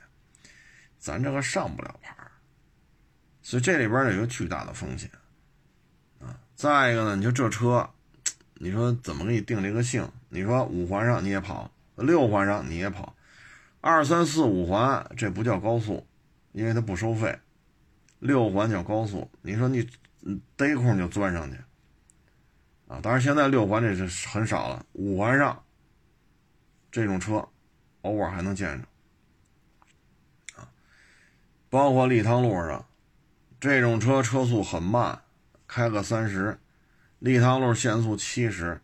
[0.99, 2.15] 咱这个上不了牌，
[3.43, 5.11] 所以这里边有一个巨大的风险。
[6.57, 7.89] 再一个呢，你说这车。
[8.59, 10.11] 你说怎么给你定这个性？
[10.31, 13.15] 你说五环上你也跑，六环上你也跑，
[13.83, 16.07] 二三四五环这不叫高速，
[16.53, 17.39] 因为它不收费。
[18.19, 19.87] 六环叫高速，你说你
[20.57, 21.59] 逮空就钻上去
[22.89, 22.99] 啊！
[23.03, 25.63] 当然现在六环这是很少了，五环上
[26.91, 27.47] 这种车
[28.01, 30.67] 偶尔还能见着啊。
[31.69, 32.87] 包括立汤路上
[33.61, 35.21] 这种车车速很慢，
[35.67, 36.59] 开个三十。
[37.19, 38.79] 立汤路限速七十，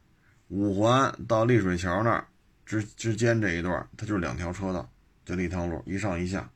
[0.48, 2.26] 五环到丽水桥那儿
[2.64, 4.90] 之之间这一段，它就是两条车道，
[5.24, 6.48] 就立汤路一上一下。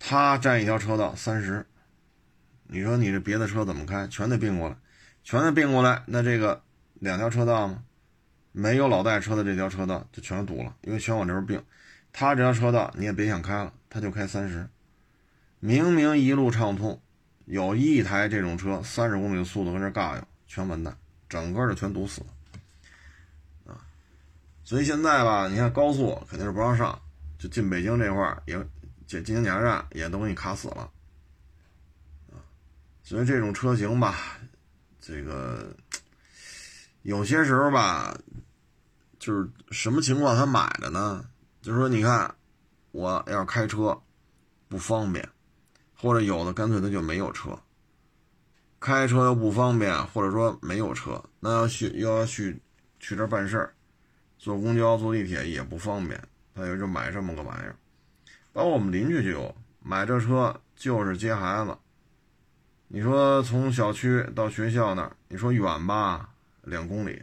[0.00, 1.64] 他占一条车道三十，
[2.64, 4.08] 你说你这别的车怎么开？
[4.08, 4.76] 全得并过来，
[5.22, 6.02] 全得并过来。
[6.06, 6.62] 那这个
[6.94, 7.84] 两条车道吗？
[8.50, 11.64] 没有老带车的这条车道就全堵了，因为全往这边并。
[12.12, 14.68] 他这条车道你也别想开了，他就开三十，
[15.60, 17.00] 明明一路畅通。
[17.44, 20.96] 有一台这种车，三十公里的速度跟这尬悠，全完蛋，
[21.28, 23.80] 整个就全堵死了啊！
[24.64, 26.98] 所以现在吧，你看高速肯定是不让上，
[27.38, 28.54] 就进北京这块儿也
[29.06, 30.90] 进进京检查站也都给你卡死了
[32.30, 32.38] 啊！
[33.02, 34.38] 所以这种车型吧，
[35.00, 35.74] 这个
[37.02, 38.16] 有些时候吧，
[39.18, 41.24] 就是什么情况他买的呢？
[41.60, 42.34] 就是说，你看
[42.92, 44.00] 我要开车
[44.68, 45.28] 不方便。
[46.02, 47.56] 或者有的干脆他就没有车，
[48.80, 52.60] 开车又不方便，或者说没有车，那要去又要去
[52.98, 53.72] 去这办事儿，
[54.36, 56.20] 坐公交坐地铁也不方便，
[56.56, 57.76] 他也就买这么个玩意儿。
[58.52, 61.78] 包括我们邻居就有买这车，就是接孩子。
[62.88, 66.30] 你说从小区到学校那儿，你说远吧，
[66.62, 67.22] 两公里，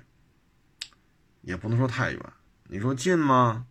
[1.41, 2.21] 也不能说太远。
[2.69, 3.65] 你说近吗？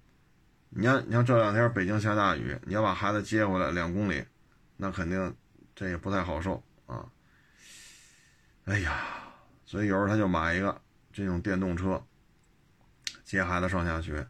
[0.69, 4.23] 你要你像这两天北京下大雨，你要把孩子接回来，两公里。
[4.79, 5.37] 那肯定
[5.75, 7.05] 这也不太好受啊。
[8.65, 9.05] 哎呀，
[9.67, 10.81] 所以有时候他就买一个
[11.13, 12.03] 这种电动车，
[13.25, 14.27] 接孩子上下学，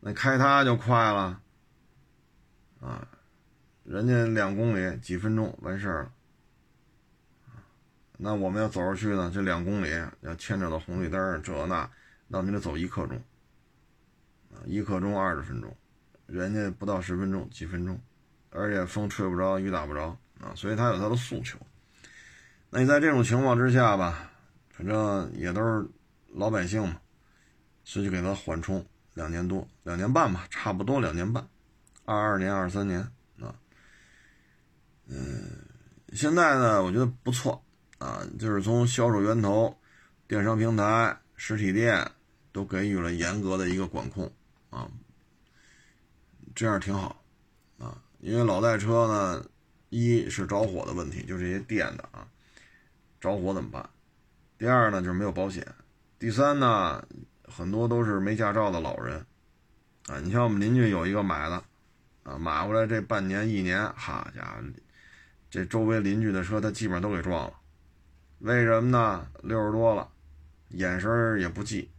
[0.00, 1.40] 那开它就快了
[2.80, 3.08] 啊，
[3.84, 6.12] 人家两公里几分钟完事儿了。
[8.18, 9.90] 那我们要走出去呢，这两公里
[10.20, 11.90] 要牵扯到红绿灯这那，
[12.28, 13.16] 那我们得走一刻钟，
[14.50, 15.76] 啊，一刻钟二十分钟，
[16.26, 18.00] 人家不到十分钟，几分钟，
[18.52, 21.58] 而且风吹不着，雨打不着啊，所以他有他的诉求。
[22.70, 24.30] 那你在这种情况之下吧，
[24.70, 25.88] 反正也都是
[26.28, 27.00] 老百姓嘛，
[27.84, 28.84] 所以就给他缓冲
[29.14, 31.46] 两年多，两年半吧，差不多两年半，
[32.04, 33.00] 二二年、二三年
[33.40, 33.54] 啊，
[35.06, 35.50] 嗯，
[36.12, 37.62] 现在呢，我觉得不错。
[37.98, 39.78] 啊，就是从销售源头、
[40.26, 42.04] 电商平台、实体店
[42.50, 44.28] 都给予了严格的一个管控
[44.70, 44.90] 啊，
[46.52, 47.21] 这样挺好。
[48.22, 49.44] 因为老代车呢，
[49.90, 52.24] 一是着火的问题，就这些电的啊，
[53.20, 53.90] 着火怎么办？
[54.56, 55.66] 第二呢，就是没有保险。
[56.20, 57.04] 第三呢，
[57.48, 59.26] 很多都是没驾照的老人
[60.06, 60.20] 啊。
[60.20, 61.60] 你像我们邻居有一个买的
[62.22, 64.62] 啊，买回来这半年一年，好家伙，
[65.50, 67.54] 这周围邻居的车他基本上都给撞了。
[68.38, 69.26] 为什么呢？
[69.42, 70.08] 六十多了，
[70.68, 71.90] 眼神也不济，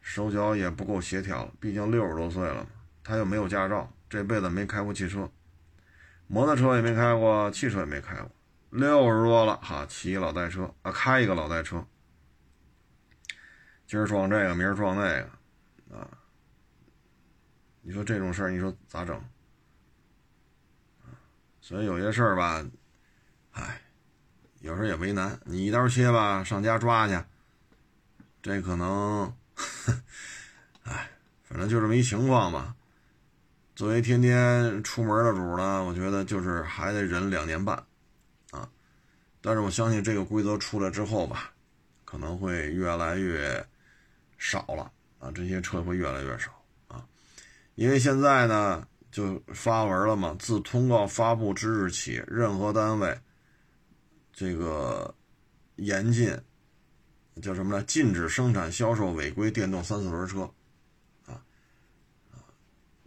[0.00, 1.48] 手脚也不够协调。
[1.60, 2.66] 毕竟六十多岁了嘛，
[3.04, 5.30] 他又没有驾照，这辈子没开过汽车，
[6.32, 8.30] 摩托车也没开过，汽车也没开过。
[8.70, 11.84] 六十多了，哈，骑老代车啊，开一个老代车，
[13.84, 16.08] 今儿撞这个，明儿撞那个，啊，
[17.82, 19.20] 你说这种事儿，你说咋整？
[21.60, 22.64] 所以有些事儿吧，
[23.50, 23.82] 唉。
[24.60, 27.18] 有时候也为难，你一刀切吧，上家抓去，
[28.42, 29.34] 这可能，
[30.84, 31.10] 哎，
[31.42, 32.76] 反正就这么一情况吧。
[33.80, 37.74] 作为天天出门的主呢，我觉得就是还得忍两年半，
[38.50, 38.68] 啊，
[39.40, 41.50] 但是我相信这个规则出来之后吧，
[42.04, 43.66] 可能会越来越
[44.36, 46.50] 少了啊，这些车会越来越少
[46.88, 47.02] 啊，
[47.74, 53.18] 因为现在呢就发文了嘛，自通告发布之日起，任何单位。
[54.30, 55.14] 这个
[55.76, 56.38] 严禁
[57.40, 57.82] 叫什么呢？
[57.84, 60.50] 禁止生产销售违规电动三四轮车，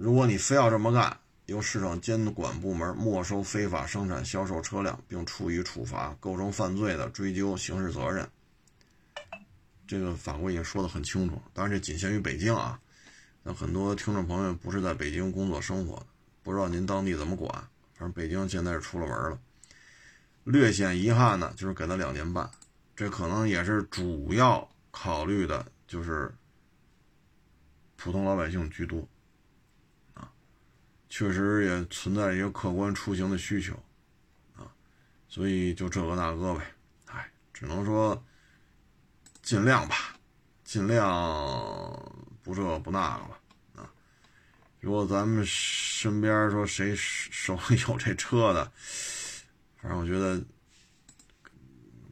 [0.04, 8.28] 如果你非要这么干，由市场监管部门没收非法生产销售车辆，并处以处罚，构成犯罪的追究刑事责任。
[9.88, 12.78] 这个法规已经说的很清楚，当然这仅限于北京啊。
[13.44, 16.06] 那很多听众朋友不是在北京工作生活，
[16.44, 17.50] 不知道您当地怎么管。
[17.94, 19.40] 反正北京现在是出了门了。
[20.44, 22.52] 略显遗憾的就是给了两年半，
[22.94, 26.30] 这可能也是主要考虑的，就是
[27.96, 29.08] 普通老百姓居多，
[31.16, 33.72] 确实也存在一个客观出行的需求，
[34.56, 34.66] 啊，
[35.30, 36.66] 所以就这个那个呗，
[37.06, 38.20] 哎，只能说
[39.44, 40.18] 尽量吧，
[40.64, 41.06] 尽量
[42.42, 43.40] 不这不那个吧，
[43.76, 43.86] 啊，
[44.80, 48.72] 如果咱们身边说谁手里有这车的。
[49.78, 50.44] 反正我觉得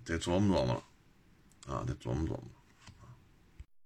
[0.05, 2.43] 得琢磨琢磨了，啊，得琢磨琢磨。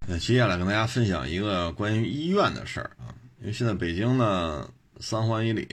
[0.08, 4.70] 那接下来跟大家分享一个关于医院的事儿啊，因为现在北京呢，
[5.00, 5.68] 三环以里，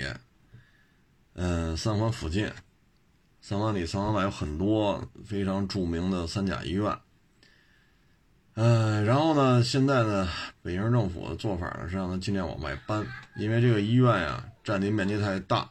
[1.35, 2.51] 嗯，三环附近，
[3.41, 6.97] 三环里、三环外有很多非常著名的三甲医院。
[8.55, 10.29] 嗯，然后呢，现在呢，
[10.63, 13.07] 北京市政府的做法呢是让它尽量往外搬，
[13.37, 15.71] 因为这个医院呀，占地面积太大。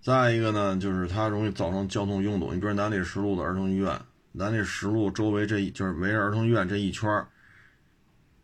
[0.00, 2.54] 再一个呢，就是它容易造成交通拥堵。
[2.54, 4.00] 你比如南礼士路的儿童医院，
[4.32, 7.26] 南礼士路周围这一就是围着儿童医院这一圈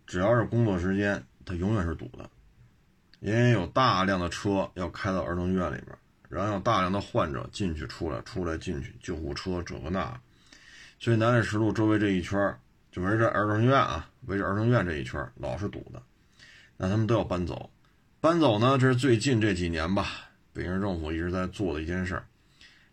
[0.07, 2.29] 只要是工作时间，它永远是堵的，
[3.21, 5.97] 因为有大量的车要开到儿童医院里边，
[6.29, 10.21] 然后有大量的患者进去出来，出来进去，救护车这个那，
[10.99, 12.39] 所以南礼士路周围这一圈
[12.93, 16.03] 就围着儿童医院啊，围着儿童医院这一圈老是堵的，
[16.77, 17.71] 那他们都要搬走，
[18.21, 20.07] 搬走呢，这是最近这几年吧。
[20.53, 22.23] 北京市政府一直在做的一件事，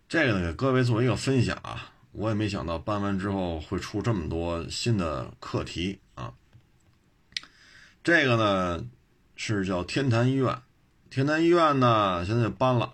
[0.10, 6.34] 这个呢给各位做一个分享啊，我也没想到搬完之后会出这么多新的课题啊。
[8.04, 8.86] 这个呢
[9.36, 10.58] 是叫天坛医院，
[11.10, 12.94] 天坛医院呢现在就搬了，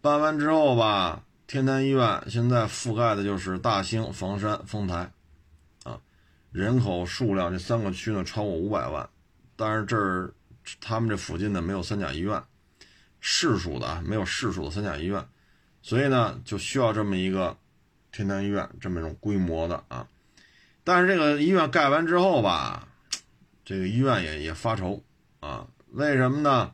[0.00, 5.12] 搬完之后吧，天坛医院现在覆盖的就是大兴、房山、丰台，
[5.84, 5.98] 啊，
[6.52, 9.08] 人口数量这三个区呢超过五百万，
[9.56, 10.32] 但是这儿
[10.80, 12.42] 他们这附近呢没有三甲医院。
[13.22, 15.22] 市属的啊，没有市属的三甲医院，
[15.82, 17.54] 所以呢，就需要这么一个
[18.10, 20.08] 天坛医院这么一种规模的啊。
[20.84, 22.88] 但是这个医院盖完之后吧，
[23.62, 25.04] 这个医院也也发愁。
[25.40, 25.66] 啊。
[25.92, 26.72] 为什么呢？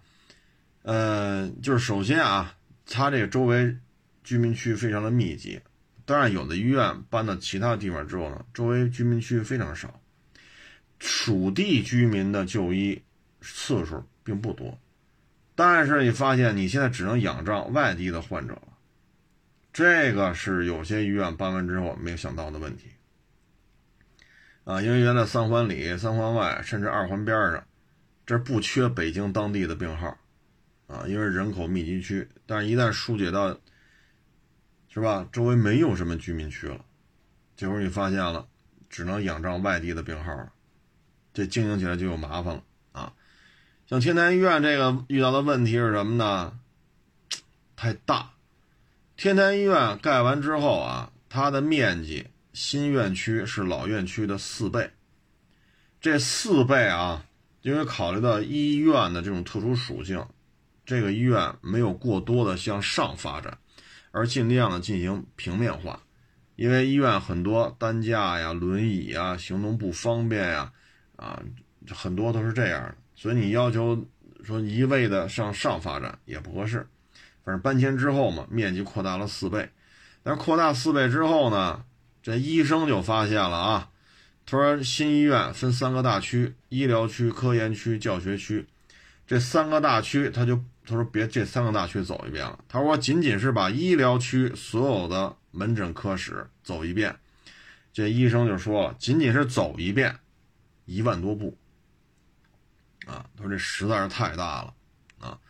[0.82, 2.54] 呃，就是首先啊，
[2.84, 3.76] 它这个周围
[4.22, 5.60] 居民区非常的密集。
[6.04, 10.00] 当然，有的医院搬到其他地方之后呢，周围居民区非常少，
[11.00, 13.02] 属地居民的就医
[13.40, 14.78] 次数并不多。
[15.54, 18.68] 但是你发现你现在只能仰仗外地的患者了，
[19.72, 22.90] 这个是有些医院搬完之后没有想到的问题
[24.64, 24.82] 啊！
[24.82, 27.64] 因为原来三环里、三环外，甚至二环边上，
[28.26, 30.18] 这不缺北京当地的病号
[30.88, 32.28] 啊，因为人口密集区。
[32.44, 33.56] 但是，一旦疏解到
[34.88, 35.28] 是吧？
[35.30, 36.84] 周围没有什么居民区了，
[37.56, 38.48] 这会儿你发现了，
[38.90, 40.52] 只能仰仗外地的病号了，
[41.32, 42.62] 这经营起来就有麻烦了
[42.92, 43.12] 啊！
[43.86, 46.58] 像天坛医院这个遇到的问题是什么呢？
[47.76, 48.32] 太大，
[49.16, 54.90] 天坛医院盖完之后啊，它的面积新院区是老院区的四倍，
[56.00, 57.26] 这四倍啊，
[57.66, 60.24] 因为考虑到医院的这种特殊属性，
[60.84, 63.58] 这个医院没有过多的向上发展。
[64.12, 66.00] 而尽量的进行平面化，
[66.54, 70.72] 因为医院很多担架呀、轮椅呀、行动不方便呀，
[71.16, 71.42] 啊，
[71.90, 72.94] 很多都是这样的。
[73.16, 74.00] 所以你要求
[74.44, 76.86] 说一味的向上发展也不合适。
[77.44, 79.68] 反正搬迁之后嘛，面积扩大了四倍。
[80.22, 81.82] 但是扩大四倍之后呢，
[82.22, 83.90] 这医生就发现了啊，
[84.46, 88.66] 他说新医院分三个大区：医疗区、科研区、教学区。
[89.26, 90.64] 这三个大区他就。
[90.88, 97.16] 他说：“别这三个大区走一遍了。”他说：“我仅仅是把医疗区所有的门诊科室走一遍。”
[97.92, 100.16] 这医生就说了：“仅仅是走一遍，
[100.84, 101.58] 一万多步
[103.04, 104.74] 啊！”他说：“这实在是太大了
[105.18, 105.40] 啊！”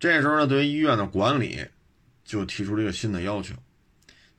[0.00, 1.64] 这时候呢，对于医院的管理
[2.24, 3.54] 就提出了一个新的要求。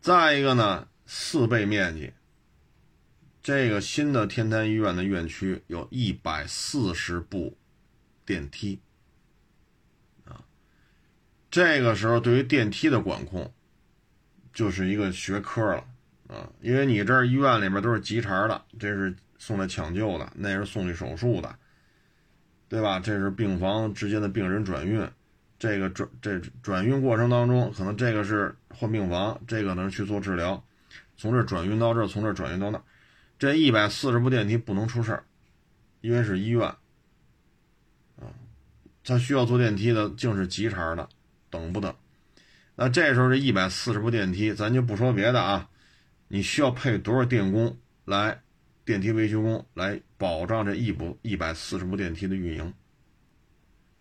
[0.02, 2.12] 再一个呢，四倍面积，
[3.44, 7.58] 这个新的天坛医院的院区有一百四十部
[8.26, 8.80] 电梯
[10.24, 10.40] 啊。
[11.52, 13.54] 这个时候，对于电梯的管控，
[14.54, 15.86] 就是一个学科了
[16.30, 16.50] 啊！
[16.62, 21.54] 因为你这儿医院里面都是急茬的，这是送来抢救的，那是送去手术的，
[22.70, 22.98] 对吧？
[22.98, 25.06] 这是病房之间的病人转运，
[25.60, 30.64] 这个转这转运过程当中，可能这个是换病房，这个呢去做治疗，
[31.18, 32.82] 从这转运到这，从这转运到那，
[33.44, 35.26] 这一百四十部电梯不能出事儿，
[36.00, 36.66] 因为是医院
[38.16, 38.32] 啊，
[39.04, 41.10] 他需要坐电梯的，竟是急茬的。
[41.50, 41.94] 等不等？
[42.78, 45.70] 那这时候这一百四十部电梯，咱就不说别的啊，
[46.30, 48.42] 你需要配多少电工来，
[48.86, 52.74] 电梯维修工来保障这一部一百四十部电梯的运营？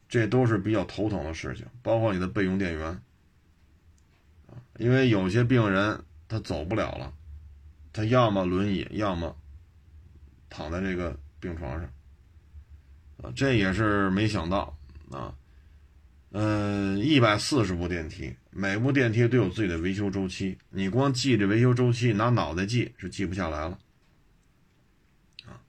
[0.08, 2.86] 这都是比较头疼的事情，包括你的备用电源
[4.46, 7.12] 啊，因为有些病人他走不了了，
[7.92, 9.36] 他要么轮椅，要么
[10.48, 11.90] 躺在这个病床上
[13.22, 14.76] 啊，这也是没想到
[15.10, 15.34] 啊。
[16.34, 20.56] 嗯，一百四十部电梯，每部电梯都有自己的维修周期。
[20.70, 23.78] 你光记这维修周期，拿脑袋记是记不下来了
[25.44, 25.60] 啊。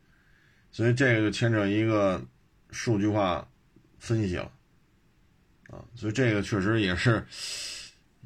[0.72, 2.26] 所以这个就牵扯一个
[2.72, 3.46] 数据化
[4.00, 4.50] 分析了
[5.68, 5.84] 啊。
[5.96, 7.16] 所以这个确实也是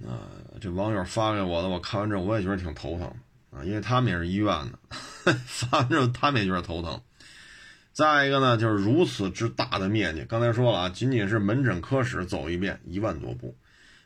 [0.06, 0.30] 啊，
[0.62, 3.12] 这网友发给我的，我看完之后我也觉得挺头疼
[3.58, 7.02] 啊，因为他们也是医院的，发完之后他们也觉得头疼。
[7.92, 13.58] 再一个呢，就是如此之大的面积，刚才说了啊，仅仅是门诊科室走一遍一万多步，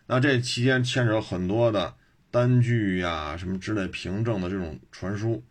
[0.07, 1.93] 那这期间牵扯很多的
[2.31, 5.43] 单据呀、什么之类凭证的这种传输，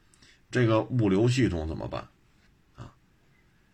[0.50, 2.08] 这个物流系统怎么办
[2.76, 2.90] 啊？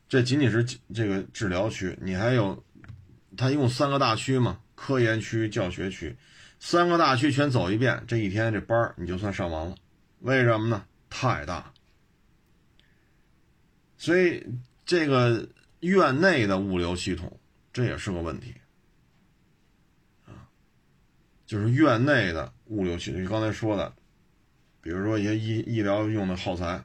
[0.09, 2.65] 这仅仅是这个治疗区，你还有，
[3.37, 6.17] 它一共三个大区嘛，科研区、教学区，
[6.59, 9.77] 三个大区全走一遍，这一天这班你就算上完了，
[10.27, 10.85] 为什么呢？
[11.09, 11.73] 太大。
[13.97, 14.45] 所以，
[14.85, 15.49] 这个
[15.81, 17.39] 院内的物流系统
[17.73, 18.53] 这也是个问题
[20.27, 20.51] 啊，
[21.47, 23.95] 就是院内的物流系统，你刚才说的，
[24.81, 26.85] 比如说一些医医疗用的耗材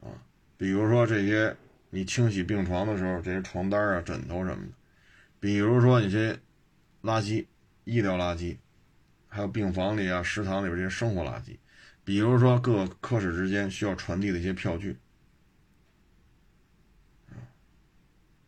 [0.00, 0.08] 啊，
[0.56, 1.54] 比如说这些
[1.90, 4.72] 你清洗病床的时候，这些床单啊、枕头什么的，
[5.38, 6.32] 比如说你这
[7.02, 7.46] 垃圾、
[7.84, 8.56] 医疗垃圾，
[9.28, 11.58] 还有病房里啊、食堂里边这些生活垃圾，
[12.08, 14.96] 比如说各个科室之间需要传递的一些票据。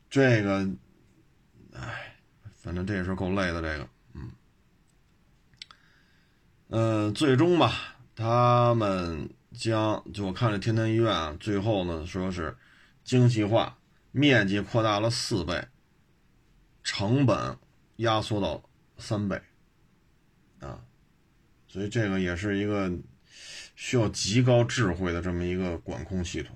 [0.09, 0.67] 这个，
[1.75, 2.17] 哎，
[2.55, 3.61] 反正这也是够累的。
[3.61, 4.33] 这个，嗯，
[6.69, 12.57] 呃，最终吧，他们将就我看这天坛医院啊，最后呢说是
[13.05, 13.77] 精细化，
[14.11, 15.69] 面积扩大了四倍，
[16.83, 17.59] 成本
[17.97, 18.63] 压缩到
[18.97, 19.39] 三倍，
[20.61, 20.83] 啊，
[21.69, 22.91] 所以这个也是一个
[23.81, 26.55] 需要极高智慧的这么一个管控系统，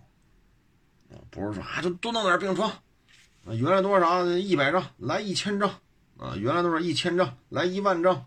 [1.11, 2.69] 啊，不是说啊，就多弄点病床。
[2.69, 4.27] 啊，原来多少？
[4.27, 5.71] 一百张，来一千张，
[6.19, 8.27] 啊，原来都是一千张来一万张，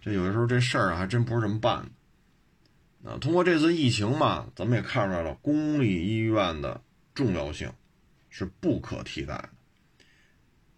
[0.00, 1.84] 这有的时候这事儿啊还真不是这么办
[3.02, 3.10] 的。
[3.10, 6.80] 啊，通过这次疫情嘛，咱们也看出来了，公立医院的
[7.16, 7.72] 重要性
[8.30, 9.34] 是不可替代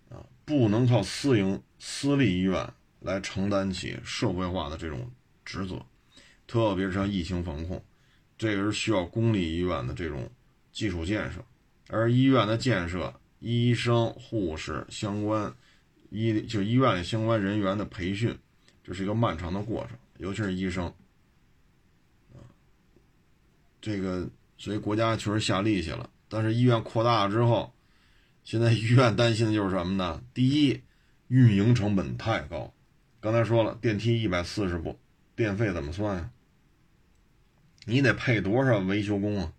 [0.08, 5.10] 的，啊，不能靠私营私立医院来承担起社会化的这种
[5.44, 5.84] 职责，
[6.46, 7.82] 特别是像疫情防控，
[8.38, 10.30] 这个是需要公立医院的这种
[10.72, 11.44] 基础建设，
[11.88, 13.12] 而医院的建设。
[13.38, 15.54] 医生、护士相关
[16.08, 18.36] 医就医院里相关人员的培训，
[18.82, 20.86] 这是一个漫长的过程，尤其是医生
[22.32, 22.40] 啊。
[23.80, 24.26] 这个
[24.56, 27.72] 所以国家确实下力气了，但是医院扩大了之后，
[28.42, 30.22] 现在医院担心的就是什么呢？
[30.32, 30.80] 第一，
[31.28, 32.72] 运营成本太高。
[33.20, 34.98] 刚才说了，电梯一百四十部，
[35.36, 36.30] 电费怎么算呀？
[37.86, 39.52] 你得配多少维修工啊？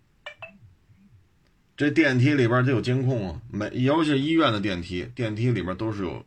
[1.78, 6.25] 这电梯里边得有监控啊，每尤其是医院的电梯，电梯里边都是有，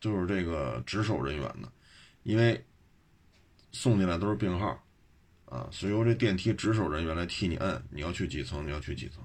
[0.00, 1.70] 就是这个值守人员的，
[2.22, 2.64] 因为
[3.72, 4.82] 送进来都是病号，
[5.44, 9.22] 啊，所以由这电梯值守人员来替你摁，你要去几层，你要去几层，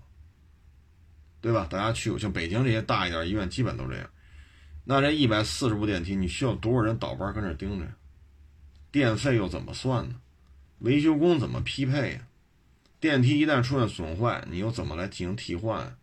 [1.39, 1.65] 对吧？
[1.69, 4.09] 大家去过，像北京这些大一点医院，基本都这样。
[4.83, 7.87] 那这一百四十部电梯，你需要多少人倒班跟那盯着？
[8.91, 10.15] 电费又怎么算呢？
[10.79, 12.27] 维修工怎么匹配呀？
[12.99, 15.97] 电梯一旦出现损坏，你又怎么来进行替换？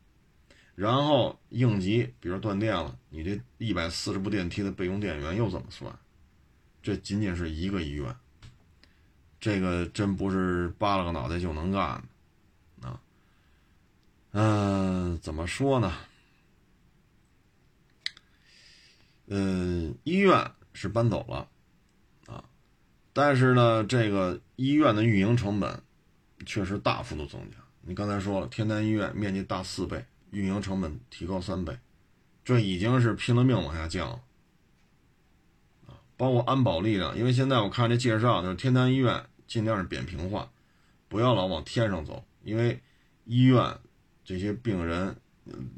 [0.75, 5.97] 然后应急，比如断电了，你这一百四十部电梯的备用电源又怎么算？
[6.83, 8.15] 这仅仅是一个医院，
[9.41, 12.03] 这个真不是扒拉个脑袋就能干
[12.81, 13.01] 的啊！
[14.33, 15.97] 嗯，怎么说呢？
[19.27, 21.49] 嗯，医院是搬走了，
[23.15, 25.81] 但是呢，这个医院的运营成本。
[26.47, 27.57] 确实大幅度增加。
[27.81, 31.75] 你刚才说了，天坛医院面积大四倍，运营成本提高三倍，
[32.45, 34.21] 这已经是拼了命往下降了
[35.87, 35.97] 啊！
[36.19, 40.51] 包括安保力量，因为现在我看这介绍，就是天坛医院尽量是扁平化，
[41.09, 42.79] 不要老往天上走，因为
[43.25, 43.79] 医院
[44.23, 45.17] 这些病人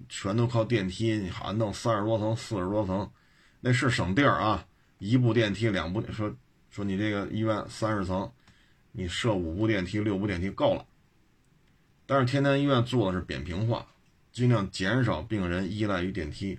[0.08, 3.08] 全都靠电梯，你好弄三十多层、四十多层，
[3.60, 4.66] 那是省地儿啊！
[4.98, 6.34] 一部电梯、两部，说
[6.76, 8.30] 说你这个医院三十层。
[8.98, 10.86] 你设五部电梯、六部电梯够了，
[12.06, 13.86] 但是天坛医院做的是扁平化，
[14.32, 16.58] 尽量减少病人依赖于电梯，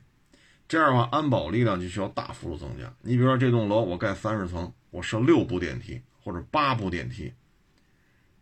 [0.67, 2.93] 这样的话安保力量就需要大幅度增加。
[3.01, 7.33] 你比如说这栋楼我盖三十层，我设六部电梯或者八部电梯，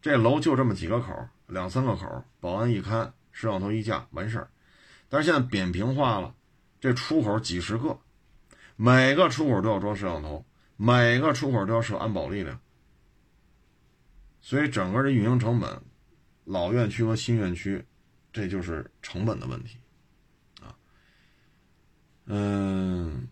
[0.01, 4.49] 这楼就这么几个口，两三个口，保安一看，摄像头一架完事儿。
[5.07, 6.35] 但是现在扁平化了，
[6.81, 7.97] 这出口几十个，
[8.75, 10.43] 每个出口都要装摄像头，
[10.77, 12.59] 每个出口都要设安保力量。
[14.41, 15.81] 所以整个的运营成本，
[16.43, 17.83] 老院区和新院区，
[18.31, 19.79] 这就是成本的问题，
[20.61, 20.75] 啊，
[22.25, 23.27] 嗯，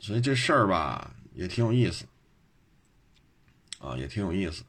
[0.00, 2.04] 所以这事儿吧也挺有意思，
[3.78, 4.64] 啊，也挺有意思，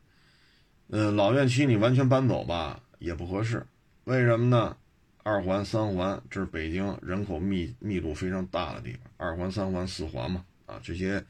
[0.90, 3.66] 嗯，老院区你完全搬走吧也不合适，
[4.04, 4.78] 为什么呢？
[5.24, 11.26] 二环、三环这是北京人口密密度非常大的地方，二环、三环、四环嘛，啊，这些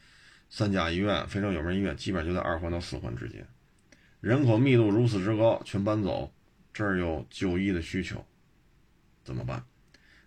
[0.51, 3.47] 三甲医院非常有名医院，基本上就在二环到四环之间。
[4.19, 6.29] 人口密度如此之高，全搬走，
[6.73, 8.23] 这儿有就医的需求，
[9.23, 9.63] 怎么办？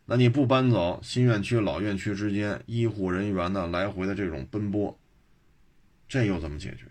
[0.07, 4.99] 那你不搬走，新院区、老院区之间医护人员的来回的这种奔波，
[6.09, 6.87] 这又怎么解决？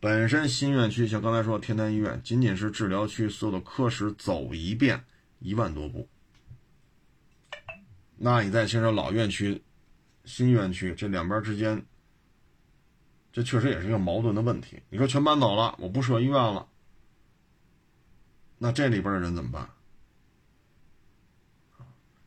[0.00, 5.04] 本身新院区像刚才说天坛医院，仅仅是治疗区所有的科室走一遍
[5.40, 6.08] 一万多步，
[8.16, 9.62] 那你再牵扯老院区、
[10.24, 11.84] 新院区这两边之间。
[13.32, 14.82] 这确实也是一个矛盾的问题。
[14.90, 16.68] 你说全搬走了，我不设医院了，
[18.58, 19.68] 那这里边的人怎么办？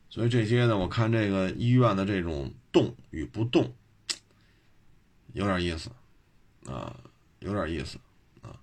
[0.08, 3.74] 所以这些呢，我看这个医院的这种动与不动，
[5.34, 5.90] 有点意思
[6.64, 6.98] 啊，
[7.40, 7.98] 有点意思
[8.40, 8.58] 啊。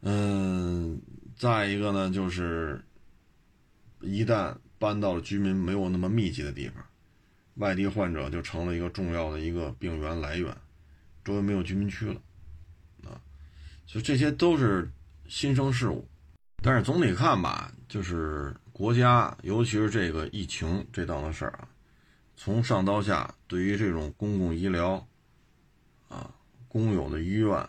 [0.00, 1.02] 嗯，
[1.36, 2.82] 再一个呢，就是
[4.00, 6.87] 一旦搬到了居民没有那么密集的地方。
[7.58, 10.56] 外地患者就成了一个重要的一个病源来源，
[11.24, 12.20] 周围没有居民区了，
[13.04, 13.20] 啊，
[13.86, 14.88] 所以这些都是
[15.28, 16.06] 新生事物。
[16.60, 21.68] 但是总体看吧，就是国家，尤其是这个疫情这档子事儿啊，
[22.36, 25.04] 从上到下，对于这种公共医疗，
[26.08, 26.34] 啊，
[26.66, 27.68] 公有的医院，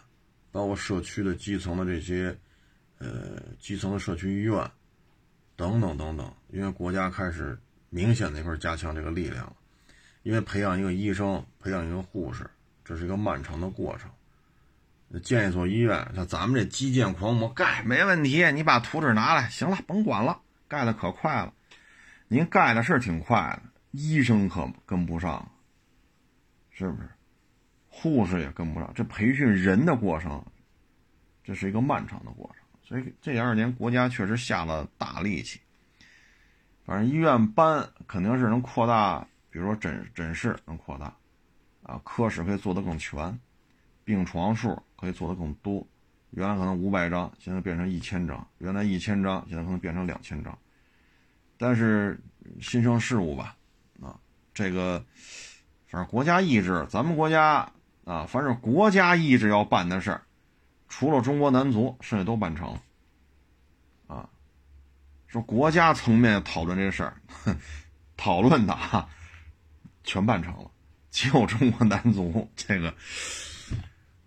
[0.52, 2.36] 包括社区的基层的这些，
[2.98, 4.72] 呃，基层的社区医院，
[5.56, 7.60] 等等等等，因为国家开始
[7.90, 9.56] 明显的一块加强这个力量。
[10.24, 12.50] 因为培养一个医生，培养一个护士，
[12.84, 14.10] 这是一个漫长的过程。
[15.24, 21.54] 建一所医院，像咱们这基建狂魔盖没问题，你把图纸拿来，行了，甭管了，盖的可快了。
[22.28, 25.52] 您盖的是挺快的，医生可跟不上，
[26.70, 27.10] 是不是？
[27.88, 30.46] 护士也跟不上，这培训人的过程，
[31.44, 32.64] 这是一个漫长的过程。
[32.84, 35.60] 所以这二年国家确实下了大力气。
[36.86, 39.28] 反正医院搬肯定是能扩大，
[39.60, 41.14] 比如说诊诊室能扩大，
[41.84, 43.38] 啊，科室可以做得更全，
[44.06, 45.86] 病床数可以做得更多。
[46.30, 50.58] 原来可能五百张，现在变成一千张；原来一千张，现在可能变成两千张。
[51.58, 52.18] 但是
[52.62, 53.58] 新生事物吧，
[54.02, 54.18] 啊，
[54.54, 55.04] 这个
[55.88, 57.70] 反正国家意志，咱们国家
[58.06, 60.22] 啊，凡是国家意志要办的事儿，
[60.88, 62.80] 除了中国男足，剩下都办成。
[64.08, 64.30] 啊，
[65.28, 67.18] 说国家层面讨论这事儿，
[68.16, 69.10] 讨论的哈，
[70.04, 70.72] 全办成了，
[71.12, 72.94] 就中国男足这个，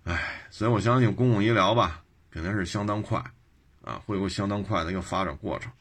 [0.05, 3.18] 哎，所以我相信公共医疗吧，肯定是相当快，
[3.83, 5.73] 啊，会有相当快的一个发展过程。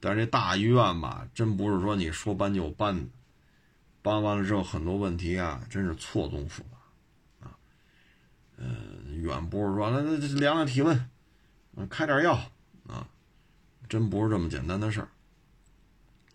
[0.00, 3.04] 但是这大医院吧，真不是说你说搬就搬的，
[4.02, 7.56] 搬完了之后很多问题啊，真是错综复杂啊。
[8.56, 11.10] 嗯，远不是说那那量量体温，
[11.76, 12.32] 嗯，开点药
[12.86, 13.06] 啊，
[13.88, 15.08] 真不是这么简单的事儿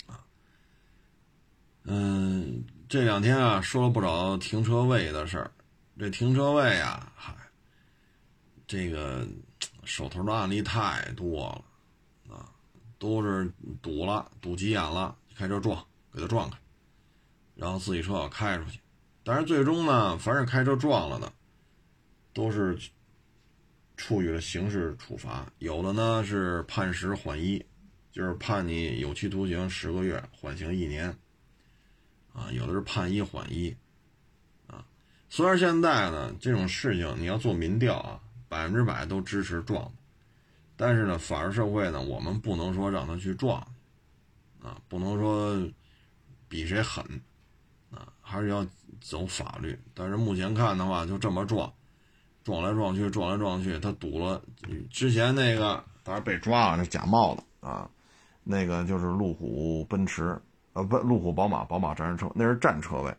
[0.06, 0.24] 啊。
[1.86, 5.51] 嗯，这两天啊，说了不少停车位的事儿。
[5.97, 7.33] 这停车位啊，嗨，
[8.67, 9.27] 这个
[9.83, 11.45] 手头的案例太多
[12.27, 12.51] 了啊。
[12.99, 15.83] 都是堵了，堵急眼了，开车撞，
[16.13, 16.57] 给他撞开，
[17.55, 18.79] 然后自己车要开出去。
[19.23, 21.31] 但是最终呢，凡是开车撞了的，
[22.33, 22.77] 都是
[23.97, 25.51] 处于了刑事处罚。
[25.57, 27.63] 有的呢是判十缓一，
[28.11, 31.15] 就是判你有期徒刑十个月，缓刑一年。
[32.36, 33.75] 啊，有的是判一缓一。
[34.67, 34.86] 啊，
[35.29, 38.19] 虽然现在呢这种事情你要做民调啊，
[38.49, 39.91] 百分之百都支持撞。
[40.77, 43.65] 但是呢，法治社会呢，我们不能说让他去撞，
[44.61, 45.55] 啊，不能说
[46.49, 47.01] 比谁狠，
[47.91, 48.67] 啊，还是要
[48.99, 49.79] 走法律。
[49.93, 51.73] 但是目前看的话，就这么撞，
[52.43, 54.43] 撞来撞去，撞来撞去，他堵了。
[54.91, 57.89] 之前那个当然被抓了，那假冒的啊，
[58.43, 60.38] 那个就是路虎奔驰，
[60.76, 63.15] 呃，不，路虎宝马，宝马战车，那是战车位。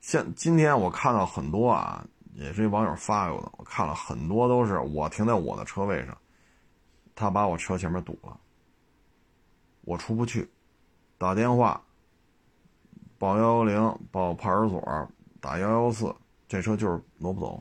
[0.00, 6.16] 现今天我看到很多啊，也是一网友发给我的，我看了很多都是我停在我的车位上。
[7.16, 8.38] 他把我车前面堵了，
[9.80, 10.48] 我出不去，
[11.18, 11.82] 打电话
[13.18, 15.08] 报幺幺零，报派出所，
[15.40, 16.14] 打幺幺四，
[16.46, 17.60] 这车就是挪不走，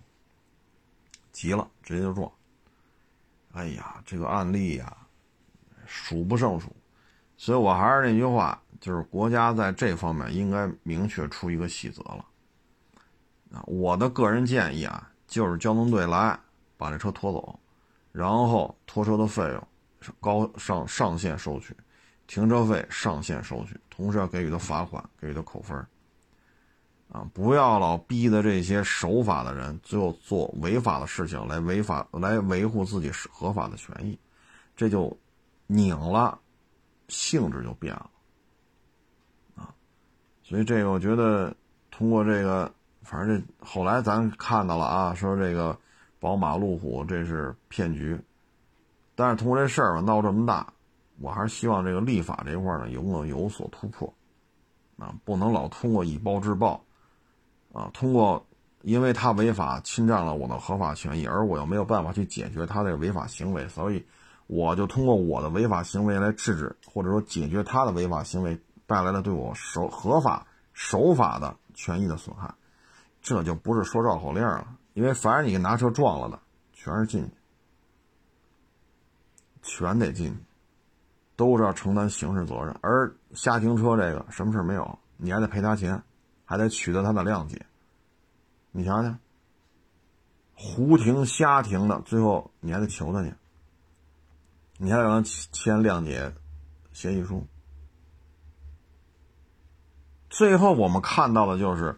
[1.32, 2.32] 急了直接就撞。
[3.54, 4.96] 哎呀，这个案例呀，
[5.88, 6.70] 数不胜数，
[7.44, 12.26] 所以我还是那句话，就是国家在这方面应该明确出一个细则了。
[13.52, 16.40] 啊，我的个人建议啊，就是交通队来
[16.78, 17.60] 把这车拖走。
[18.14, 19.68] 然后拖车的费用
[20.22, 21.76] 高上上限收取，
[22.28, 25.78] 停车费上限收取，同时要给予他罚款，给予他扣分
[27.12, 34.18] 啊，不要老逼的这些守法的人最后做违法的事情来违法来维护自己合法的权益，
[34.78, 35.14] 这就
[35.68, 36.40] 拧了，
[37.14, 38.10] 性质就变了
[39.56, 39.72] 啊，
[40.44, 41.56] 所以这个我觉得
[41.90, 42.70] 通过这个，
[43.04, 45.78] 反正这后来咱看到了啊，说这个。
[46.24, 48.18] 宝马、路虎，这是骗局。
[49.14, 50.66] 但是通过这事儿吧，闹这么大，
[51.20, 54.08] 我还是希望这个立法这块呢，有能有所突破。
[54.98, 56.82] 啊，不能老通过以暴制暴，
[57.74, 58.42] 啊，通过
[58.84, 64.02] 因为他违法侵占了我的合法权益，而我又没有办法去解决他的违法行为，所以
[64.48, 72.54] 我就通过我的违法行为来制止，或者说解决他的违法行为带来的对我守合法守法的权益的损害，
[73.22, 74.68] 这就不是说绕口令了。
[74.94, 76.40] 因为凡是你拿车撞了的，
[76.72, 77.32] 全是进去，
[79.64, 80.38] 全得进去，
[81.36, 82.76] 都是要承担刑事责任。
[82.82, 86.04] 而瞎停车这个什么事没有，你还得赔他钱，
[86.46, 87.66] 还得取得他的谅解。
[88.72, 89.18] 你想想，
[90.54, 93.34] 胡停瞎停的，最后你还得求他去，
[94.84, 96.34] 你还让他签谅解
[96.92, 97.48] 协议书。
[100.30, 101.98] 最后我们看到的就是。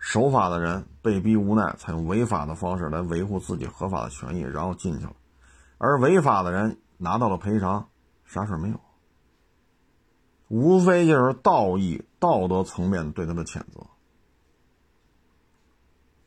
[0.00, 5.12] 守法的人被逼无奈，采用违法的方式来维护自己合法的权益，然后进去了；
[5.76, 7.88] 而违法的人拿到了赔偿，
[8.24, 8.80] 啥事没有，
[10.46, 13.84] 无非就是道义、道德层面对他的谴责。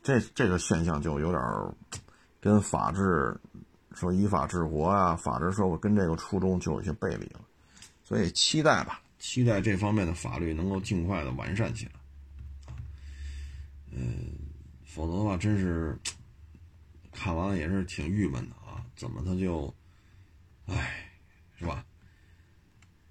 [0.02, 1.42] 这这个现象就有点
[2.42, 3.40] 跟法治
[3.94, 7.40] 说依法治国啊、法治社会跟这个初衷就有些背离了，
[8.04, 11.92] 所以期待吧，期待这方面的法律能够尽快的完善起来。
[13.90, 14.32] 嗯，
[14.84, 15.98] 否则的话，真是
[17.12, 18.82] 看完了也是挺郁闷的啊！
[18.96, 19.74] 怎么他就，
[20.66, 21.10] 唉，
[21.58, 21.84] 是吧？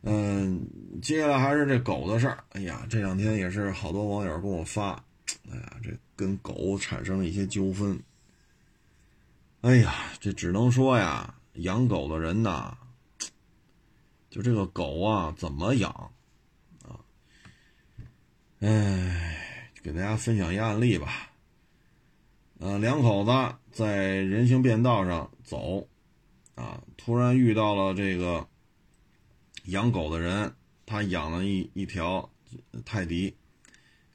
[0.01, 0.67] 嗯，
[1.01, 2.43] 接下来还是这狗的事儿。
[2.53, 4.93] 哎呀，这两天也是好多网友跟我发，
[5.51, 8.01] 哎呀，这跟狗产生了一些纠纷。
[9.62, 12.76] 哎呀，这只能说呀，养狗的人呐，
[14.28, 15.91] 就这个狗啊，怎么养
[16.82, 16.97] 啊？
[18.59, 21.30] 哎，给大家分享一案例吧。
[22.57, 23.32] 呃，两口子
[23.72, 25.88] 在人行便道上走，
[26.55, 28.47] 啊，突然遇到了这个
[29.66, 30.51] 养狗的人，
[30.88, 32.28] 他养了一一条
[32.84, 33.36] 泰迪，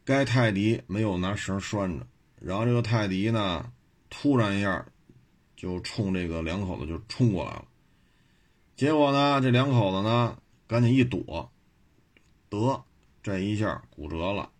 [0.04, 2.06] 该泰迪没有拿绳拴着，
[2.40, 3.72] 然后这个泰迪呢，
[4.10, 4.84] 突然一下
[5.56, 7.64] 就冲这个两口子就冲过来了，
[8.76, 11.50] 结果呢，这两口子呢赶紧一躲，
[12.48, 12.84] 得
[13.22, 14.50] 这一下骨折了，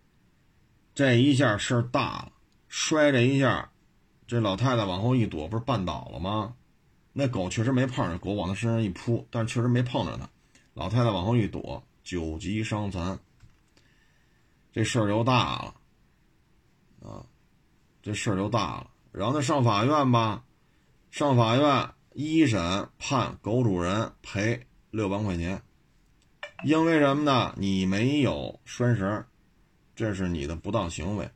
[0.94, 2.32] 这一下事儿大了，
[2.68, 3.70] 摔这一下。
[4.26, 6.56] 这老太太往后一躲，不是绊倒了吗？
[7.12, 10.28] 那狗确实没碰着，狗往他身上一扑，但确实没碰着他。
[10.74, 13.18] 老太太往后一躲，九级伤残。
[14.72, 15.74] 这事儿就大了，
[17.08, 17.24] 啊，
[18.02, 18.90] 这事儿就大了。
[19.12, 20.42] 然后他上法院吧，
[21.16, 22.60] 上法院一审
[22.98, 25.62] 判狗主人赔六万块钱，
[26.62, 27.54] 因为什么呢？
[27.56, 29.24] 你没有拴绳，
[29.94, 31.26] 这是你的不当行为。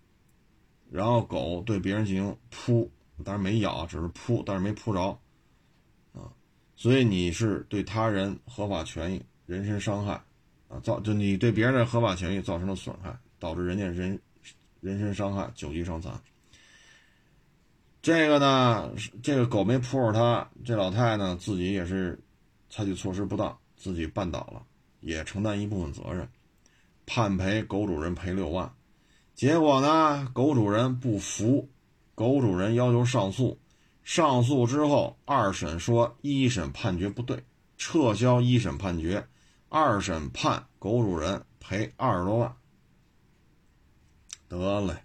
[0.90, 2.92] 然后狗对别人进行扑，
[3.24, 5.18] 当然没咬，只是扑，但是没扑着，
[6.12, 6.28] 啊，
[6.76, 10.12] 所以你是对他人合法权益人身伤害，
[10.68, 14.20] 啊，造就你对别人的合法权益造成了损害，导致人家人
[14.82, 16.12] 人身伤害，九级伤残。
[18.02, 18.90] 这个呢，
[19.22, 22.18] 这个狗没扑着他，这老太呢自己也是
[22.68, 24.62] 采取措施不当，自己绊倒了，
[25.00, 26.28] 也承担一部分责任，
[27.04, 28.72] 判赔狗主人赔六万。
[29.34, 30.28] 结果呢？
[30.34, 31.68] 狗主人不服，
[32.14, 33.58] 狗主人要求上诉。
[34.02, 37.44] 上诉之后，二审说一审判决不对，
[37.78, 39.26] 撤销一审判决。
[39.68, 42.54] 二审判狗主人赔二十多万。
[44.48, 45.02] 得嘞，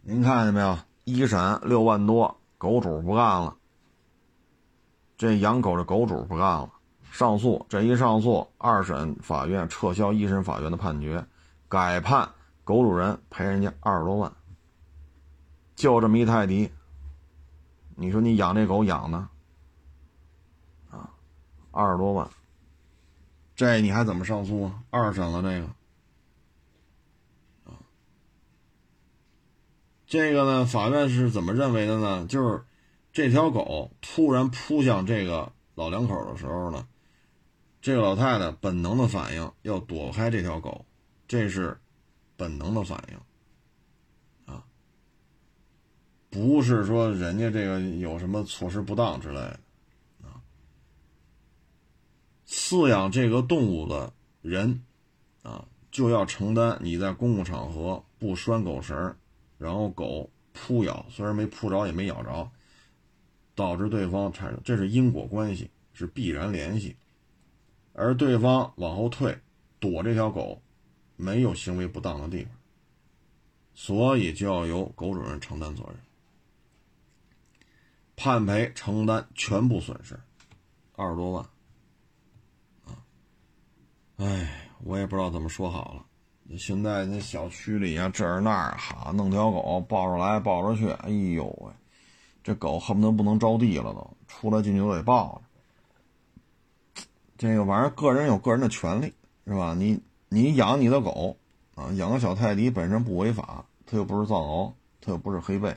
[0.00, 0.78] 您看见没有？
[1.04, 3.56] 一审六万多，狗主不干了。
[5.16, 6.70] 这养狗的狗主不干了，
[7.10, 7.64] 上诉。
[7.68, 11.24] 这一上诉，二审法院撤销一审法院的判决，
[11.68, 12.28] 改判。
[12.64, 14.32] 狗主人赔人家二十多万，
[15.74, 16.70] 就这么一泰迪，
[17.96, 19.18] 你说你养这狗养的
[20.88, 21.10] 啊，
[21.72, 22.30] 二十多万，
[23.56, 24.80] 这你还怎么上诉啊？
[24.90, 25.66] 二审了这个，
[30.12, 32.26] 这个呢，法院是怎么认为的呢？
[32.26, 32.62] 就是
[33.14, 36.86] 这条狗突然扑向这个老两口的时候呢，
[37.80, 40.84] 这个老太太本能的反应要躲开这条狗，
[41.26, 41.78] 这是。
[42.34, 44.64] 本能的反应，啊，
[46.28, 49.60] 不是说人家这个有什么措施不当之类的，
[50.24, 50.42] 啊，
[52.48, 54.82] 饲养这个动物的人，
[55.42, 59.14] 啊，就要承担你在公共场合不拴狗绳，
[59.62, 62.50] 然后狗扑咬，虽然没扑着也没咬着，
[63.54, 66.96] 导致对方产生，这是因果关系，是必然联系，
[67.92, 69.38] 而对方往后退，
[69.78, 70.60] 躲这条狗。
[71.14, 72.52] 没有行为不当的地方，
[73.74, 75.94] 所以就要由狗主人承担责任，
[78.16, 80.18] 判赔承担全部损失，
[80.96, 81.44] 二十多万。
[82.86, 82.98] 啊，
[84.16, 86.06] 哎，我也不知道怎么说好了。
[86.58, 91.72] 现在那小区里啊，这儿那儿，哈，弄条狗抱着来抱着去，哎呦喂，
[92.44, 95.40] 这狗恨不得不能着地了都，出来进去都得抱
[96.94, 97.04] 着。
[97.36, 99.12] 这个玩意儿，个人有个人的权利，
[99.46, 99.74] 是吧？
[99.74, 100.00] 你。
[100.34, 101.36] 你养你的狗，
[101.74, 105.76] 啊，养个小泰迪本身不违法，它又不是藏獒，它又不是黑背。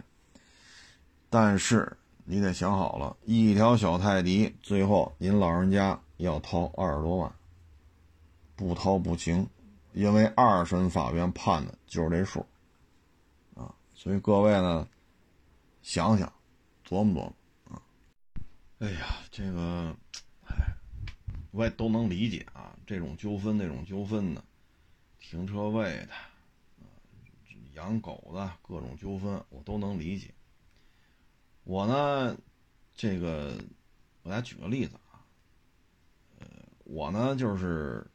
[1.30, 7.30] 但是你得想好了，一条小泰迪，最后您老人家要掏二十多万，
[8.55, 9.45] 不掏不行，
[9.96, 12.46] 因为二审法院判的就是这数，
[13.56, 14.88] 啊，所以各位呢，
[15.82, 16.32] 想想，
[16.86, 17.34] 琢磨
[17.66, 17.82] 琢磨，啊，
[18.80, 19.96] 哎呀，这个。
[20.48, 20.56] 哎
[21.52, 24.43] 我也都能理解啊，这种纠纷那种纠纷的，
[25.18, 26.10] 停车位的，
[27.76, 30.34] 养狗的各种纠纷，我都能理解。
[31.64, 32.38] 我呢，
[32.93, 33.58] 这个
[34.24, 35.24] 我来举个例子啊，
[36.39, 36.46] 呃，
[36.84, 38.06] 我呢就是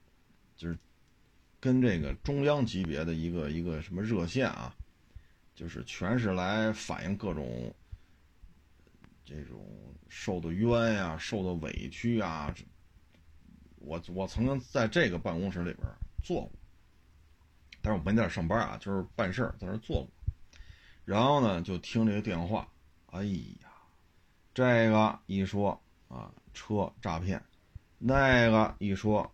[1.60, 4.74] 跟这个中央级别的一个一个什么热线啊，
[5.54, 7.72] 就是全是来反映各种
[9.24, 9.60] 这种
[10.08, 12.54] 受的冤呀、受的委屈啊。
[13.76, 15.86] 我我曾经在这个办公室里边
[16.22, 16.52] 做过，
[17.82, 20.08] 但是我没在那上班啊，就是办事儿在那做过。
[21.04, 22.68] 然后呢，就听这个电话，
[23.06, 23.68] 哎呀，
[24.54, 27.42] 这个一说啊，车诈骗，
[27.98, 29.30] 那个一说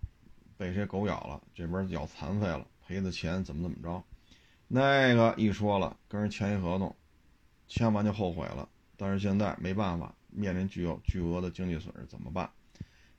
[0.57, 4.02] 被谁狗咬了，这边咬残废了，赔的钱怎么怎么着，
[4.68, 6.94] 那个一说了，跟人签一合同，
[7.68, 12.50] 签完就后悔了，但是现在没办法，面临巨有巨额的经济损失，怎么办？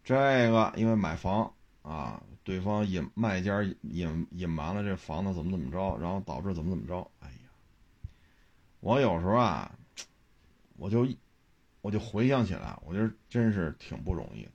[0.04, 0.16] 这
[0.50, 8.10] 个因为买房啊，对方隐卖家隐隐瞒了这房子怎么怎么着，然后导致怎么怎么着，哎呀，
[8.80, 9.78] 我有时候啊，
[10.78, 11.08] 我就
[11.82, 14.52] 我就回想起来，我觉得真是挺不容易的。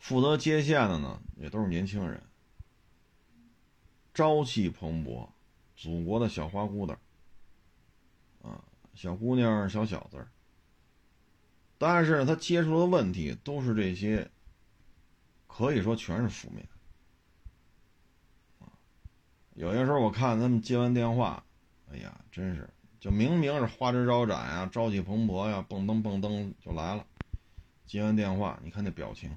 [0.00, 2.20] 负责接线的呢，也都是年轻人，
[4.12, 5.28] 朝气蓬勃，
[5.76, 6.96] 祖国的小花姑子
[8.42, 10.26] 啊，小姑娘、小小子
[11.76, 14.28] 但是他接触的问题都是这些，
[15.46, 16.66] 可以说全是负面。
[19.54, 21.44] 有些时候我看他们接完电话，
[21.92, 27.06] 哎呀，真是就明明是花枝招展呀，朝气蓬勃呀，蹦噔蹦噔就来了。
[27.86, 29.36] 接完电话，你看那表情。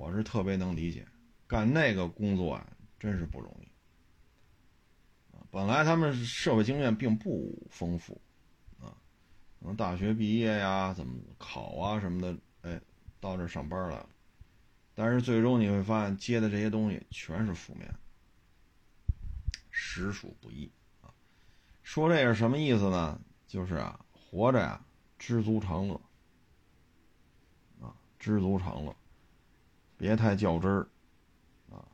[0.00, 1.06] 我是特别能理解，
[1.46, 2.66] 干那个工作啊，
[2.98, 3.68] 真是不容易。
[5.50, 8.18] 本来他们社会经验并不丰富，
[8.78, 8.96] 啊，
[9.58, 12.80] 可能大学毕业呀，怎么考啊什么的，哎，
[13.20, 14.08] 到这上班了。
[14.94, 17.94] 但是最终你会发现，接的这些东西全是负面，
[19.70, 20.72] 实属不易
[21.02, 21.12] 啊。
[21.82, 23.20] 说这是什么意思呢？
[23.46, 24.82] 就是啊，活着呀，
[25.18, 26.00] 知足常乐，
[27.82, 28.96] 啊，知足常乐。
[30.00, 30.88] 别太较真儿，
[31.70, 31.84] 啊，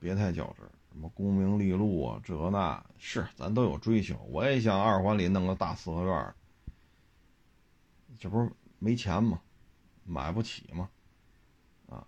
[0.00, 0.72] 别太较真儿。
[0.90, 4.16] 什么功名利禄啊，这那是咱都有追求。
[4.28, 6.34] 我也想二环里弄个大四合院，
[8.18, 8.50] 这不是
[8.80, 9.40] 没钱吗？
[10.02, 10.90] 买不起吗？
[11.88, 12.04] 啊，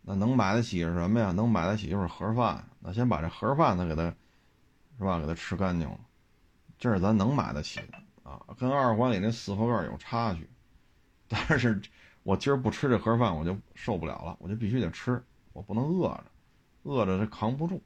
[0.00, 1.32] 那能买得起是什么呀？
[1.32, 2.64] 能买得起就是盒饭。
[2.78, 4.02] 那先把这盒饭呢给他，
[4.96, 5.18] 是吧？
[5.18, 5.98] 给他吃干净了，
[6.78, 8.40] 这是咱能买得起的啊。
[8.56, 10.48] 跟二环里那四合院有差距，
[11.26, 11.82] 但是。
[12.24, 15.22] 我今儿不吃这盒饭，我就受不了了，我就必须得吃，
[15.52, 16.24] 我不能饿着，
[16.82, 17.80] 饿着这扛不住。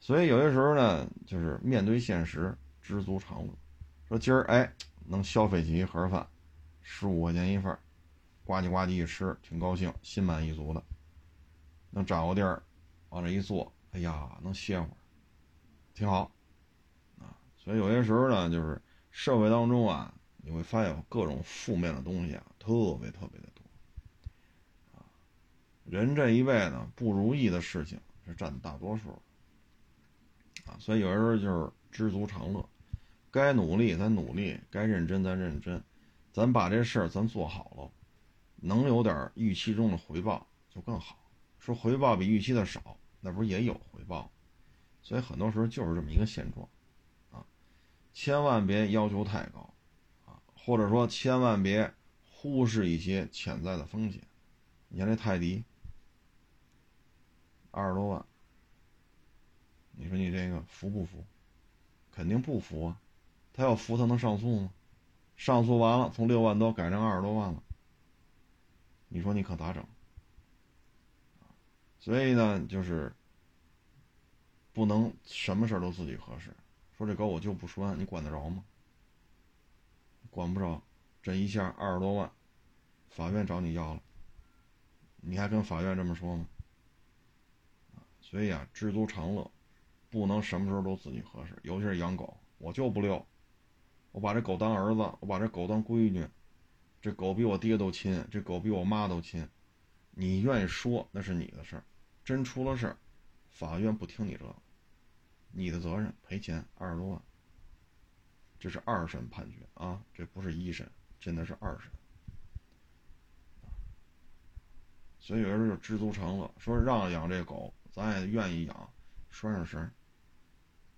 [0.00, 2.52] 所以有些时候呢，就是面对现实，
[2.82, 3.52] 知足常乐。
[4.08, 4.70] 说今儿哎，
[5.06, 6.26] 能消费起一盒饭，
[6.82, 7.78] 十五块钱一份，
[8.44, 10.82] 呱唧呱唧一吃，挺高兴，心满意足的。
[11.90, 12.60] 能找个地儿，
[13.10, 14.96] 往这一坐，哎呀，能歇会儿，
[15.94, 16.32] 挺好。
[17.20, 23.49] 啊，所以有些时候呢，就是社会当中啊，你会发现各种负面的东西啊，特别特别的。
[25.90, 29.10] 人这一辈子不如意的事情是占大多数，
[30.64, 32.64] 啊，所以有时候就是知足常乐，
[33.28, 35.82] 该努力咱努力，该认真咱认真，
[36.32, 37.90] 咱把这事儿咱做好了，
[38.54, 41.18] 能有点预期中的回报就更好。
[41.58, 44.30] 说回报比预期的少，那不是也有回报？
[45.02, 46.68] 所以很多时候就是这么一个现状，
[47.32, 47.44] 啊，
[48.14, 49.74] 千万别要求太高，
[50.24, 51.92] 啊，或者说千万别
[52.30, 54.22] 忽视一些潜在的风险。
[54.86, 55.64] 你看这泰迪。
[57.70, 58.24] 二十多万，
[59.92, 61.24] 你说你这个服不服？
[62.12, 63.00] 肯定不服啊！
[63.52, 64.72] 他要服，他能上诉吗？
[65.36, 67.62] 上诉完了，从六万多改成二十多万了，
[69.08, 69.84] 你说你可咋整？
[71.98, 73.12] 所以呢，就是
[74.72, 76.54] 不能什么事都自己合适。
[76.98, 78.64] 说这狗我就不拴，你管得着吗？
[80.30, 80.82] 管不着，
[81.22, 82.30] 这一下二十多万，
[83.08, 84.02] 法院找你要了，
[85.16, 86.46] 你还跟法院这么说吗？
[88.30, 89.50] 所以啊，知足常乐，
[90.08, 91.58] 不能什么时候都自己合适。
[91.64, 93.26] 尤其是养狗，我就不溜，
[94.12, 96.24] 我把这狗当儿子，我把这狗当闺女，
[97.02, 99.48] 这狗比我爹都亲，这狗比我妈都亲。
[100.12, 101.84] 你愿意说那是你的事儿，
[102.24, 102.96] 真出了事儿，
[103.48, 104.54] 法院不听你这个，
[105.50, 107.20] 你的责任赔钱二十多万。
[108.60, 111.90] 这是二审判决啊，这不是一审，真的是二审。
[115.18, 117.74] 所以有人就知足常乐，说让养这狗。
[117.92, 118.90] 咱也愿意养，
[119.30, 119.90] 拴上绳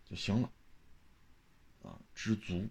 [0.05, 0.51] 就行了。
[1.82, 2.68] 啊，知足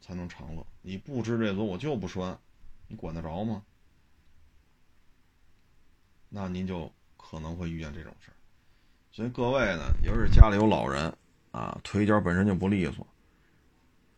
[0.00, 0.66] 才能长乐。
[0.80, 2.38] 你不知这足，我就不拴，
[2.86, 3.62] 你管得着吗？
[6.30, 8.34] 那您就可能会遇见这种事儿。
[9.10, 11.14] 所以各位呢，尤其是家里有老人
[11.50, 13.06] 啊，腿脚本身就不利索，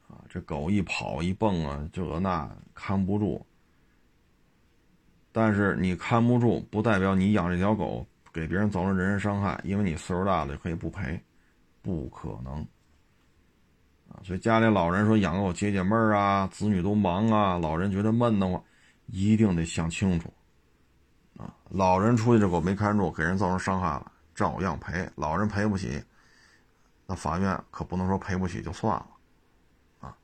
[0.08, 3.44] 啊，这狗一跑一蹦啊，这那看不住。
[5.32, 8.06] 但是你看不住，不代表你养这条狗。
[8.32, 11.20] 给别人造成人身伤害，因为你岁数大了可以不赔，
[11.82, 12.66] 不可能
[14.08, 14.22] 啊！
[14.22, 18.62] 所以家里老人说养狗解解闷儿啊，子女都忙啊，老人觉得闷得慌，
[19.06, 20.32] 一定得想清楚
[21.36, 21.54] 啊！
[21.68, 25.08] 老人出去这狗没看住，给人造成伤害了，照样赔。
[25.16, 26.02] 老人赔不起，
[27.06, 29.06] 那法院可不能说赔不起就算了
[30.00, 30.16] 啊！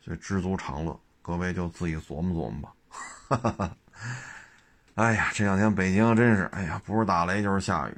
[0.00, 2.74] 所以知足常乐，各位就自己琢磨琢磨吧。
[2.88, 3.76] 哈哈哈
[4.94, 7.96] 哎呀，这两天北京真是，哎呀，不是打雷就是下雨，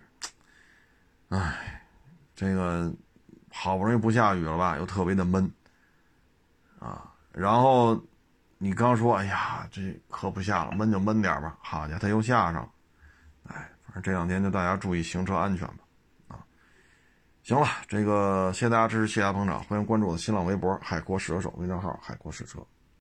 [1.28, 1.82] 哎，
[2.36, 2.94] 这个
[3.50, 5.50] 好不容易不下雨了吧，又特别的闷，
[6.78, 8.00] 啊，然后
[8.58, 12.68] 你刚说，哎呀，这可不下了，闷就闷点吧，好家伙，它又下上了，
[13.48, 15.78] 哎，反正这两天就大家注意行车安全吧，
[16.28, 16.38] 啊，
[17.42, 22.64] 行了，这个谢谢大家支持，谢谢大家捧场，欢迎关注我的新浪微博“海阔试车手”微信号“海阔试车”。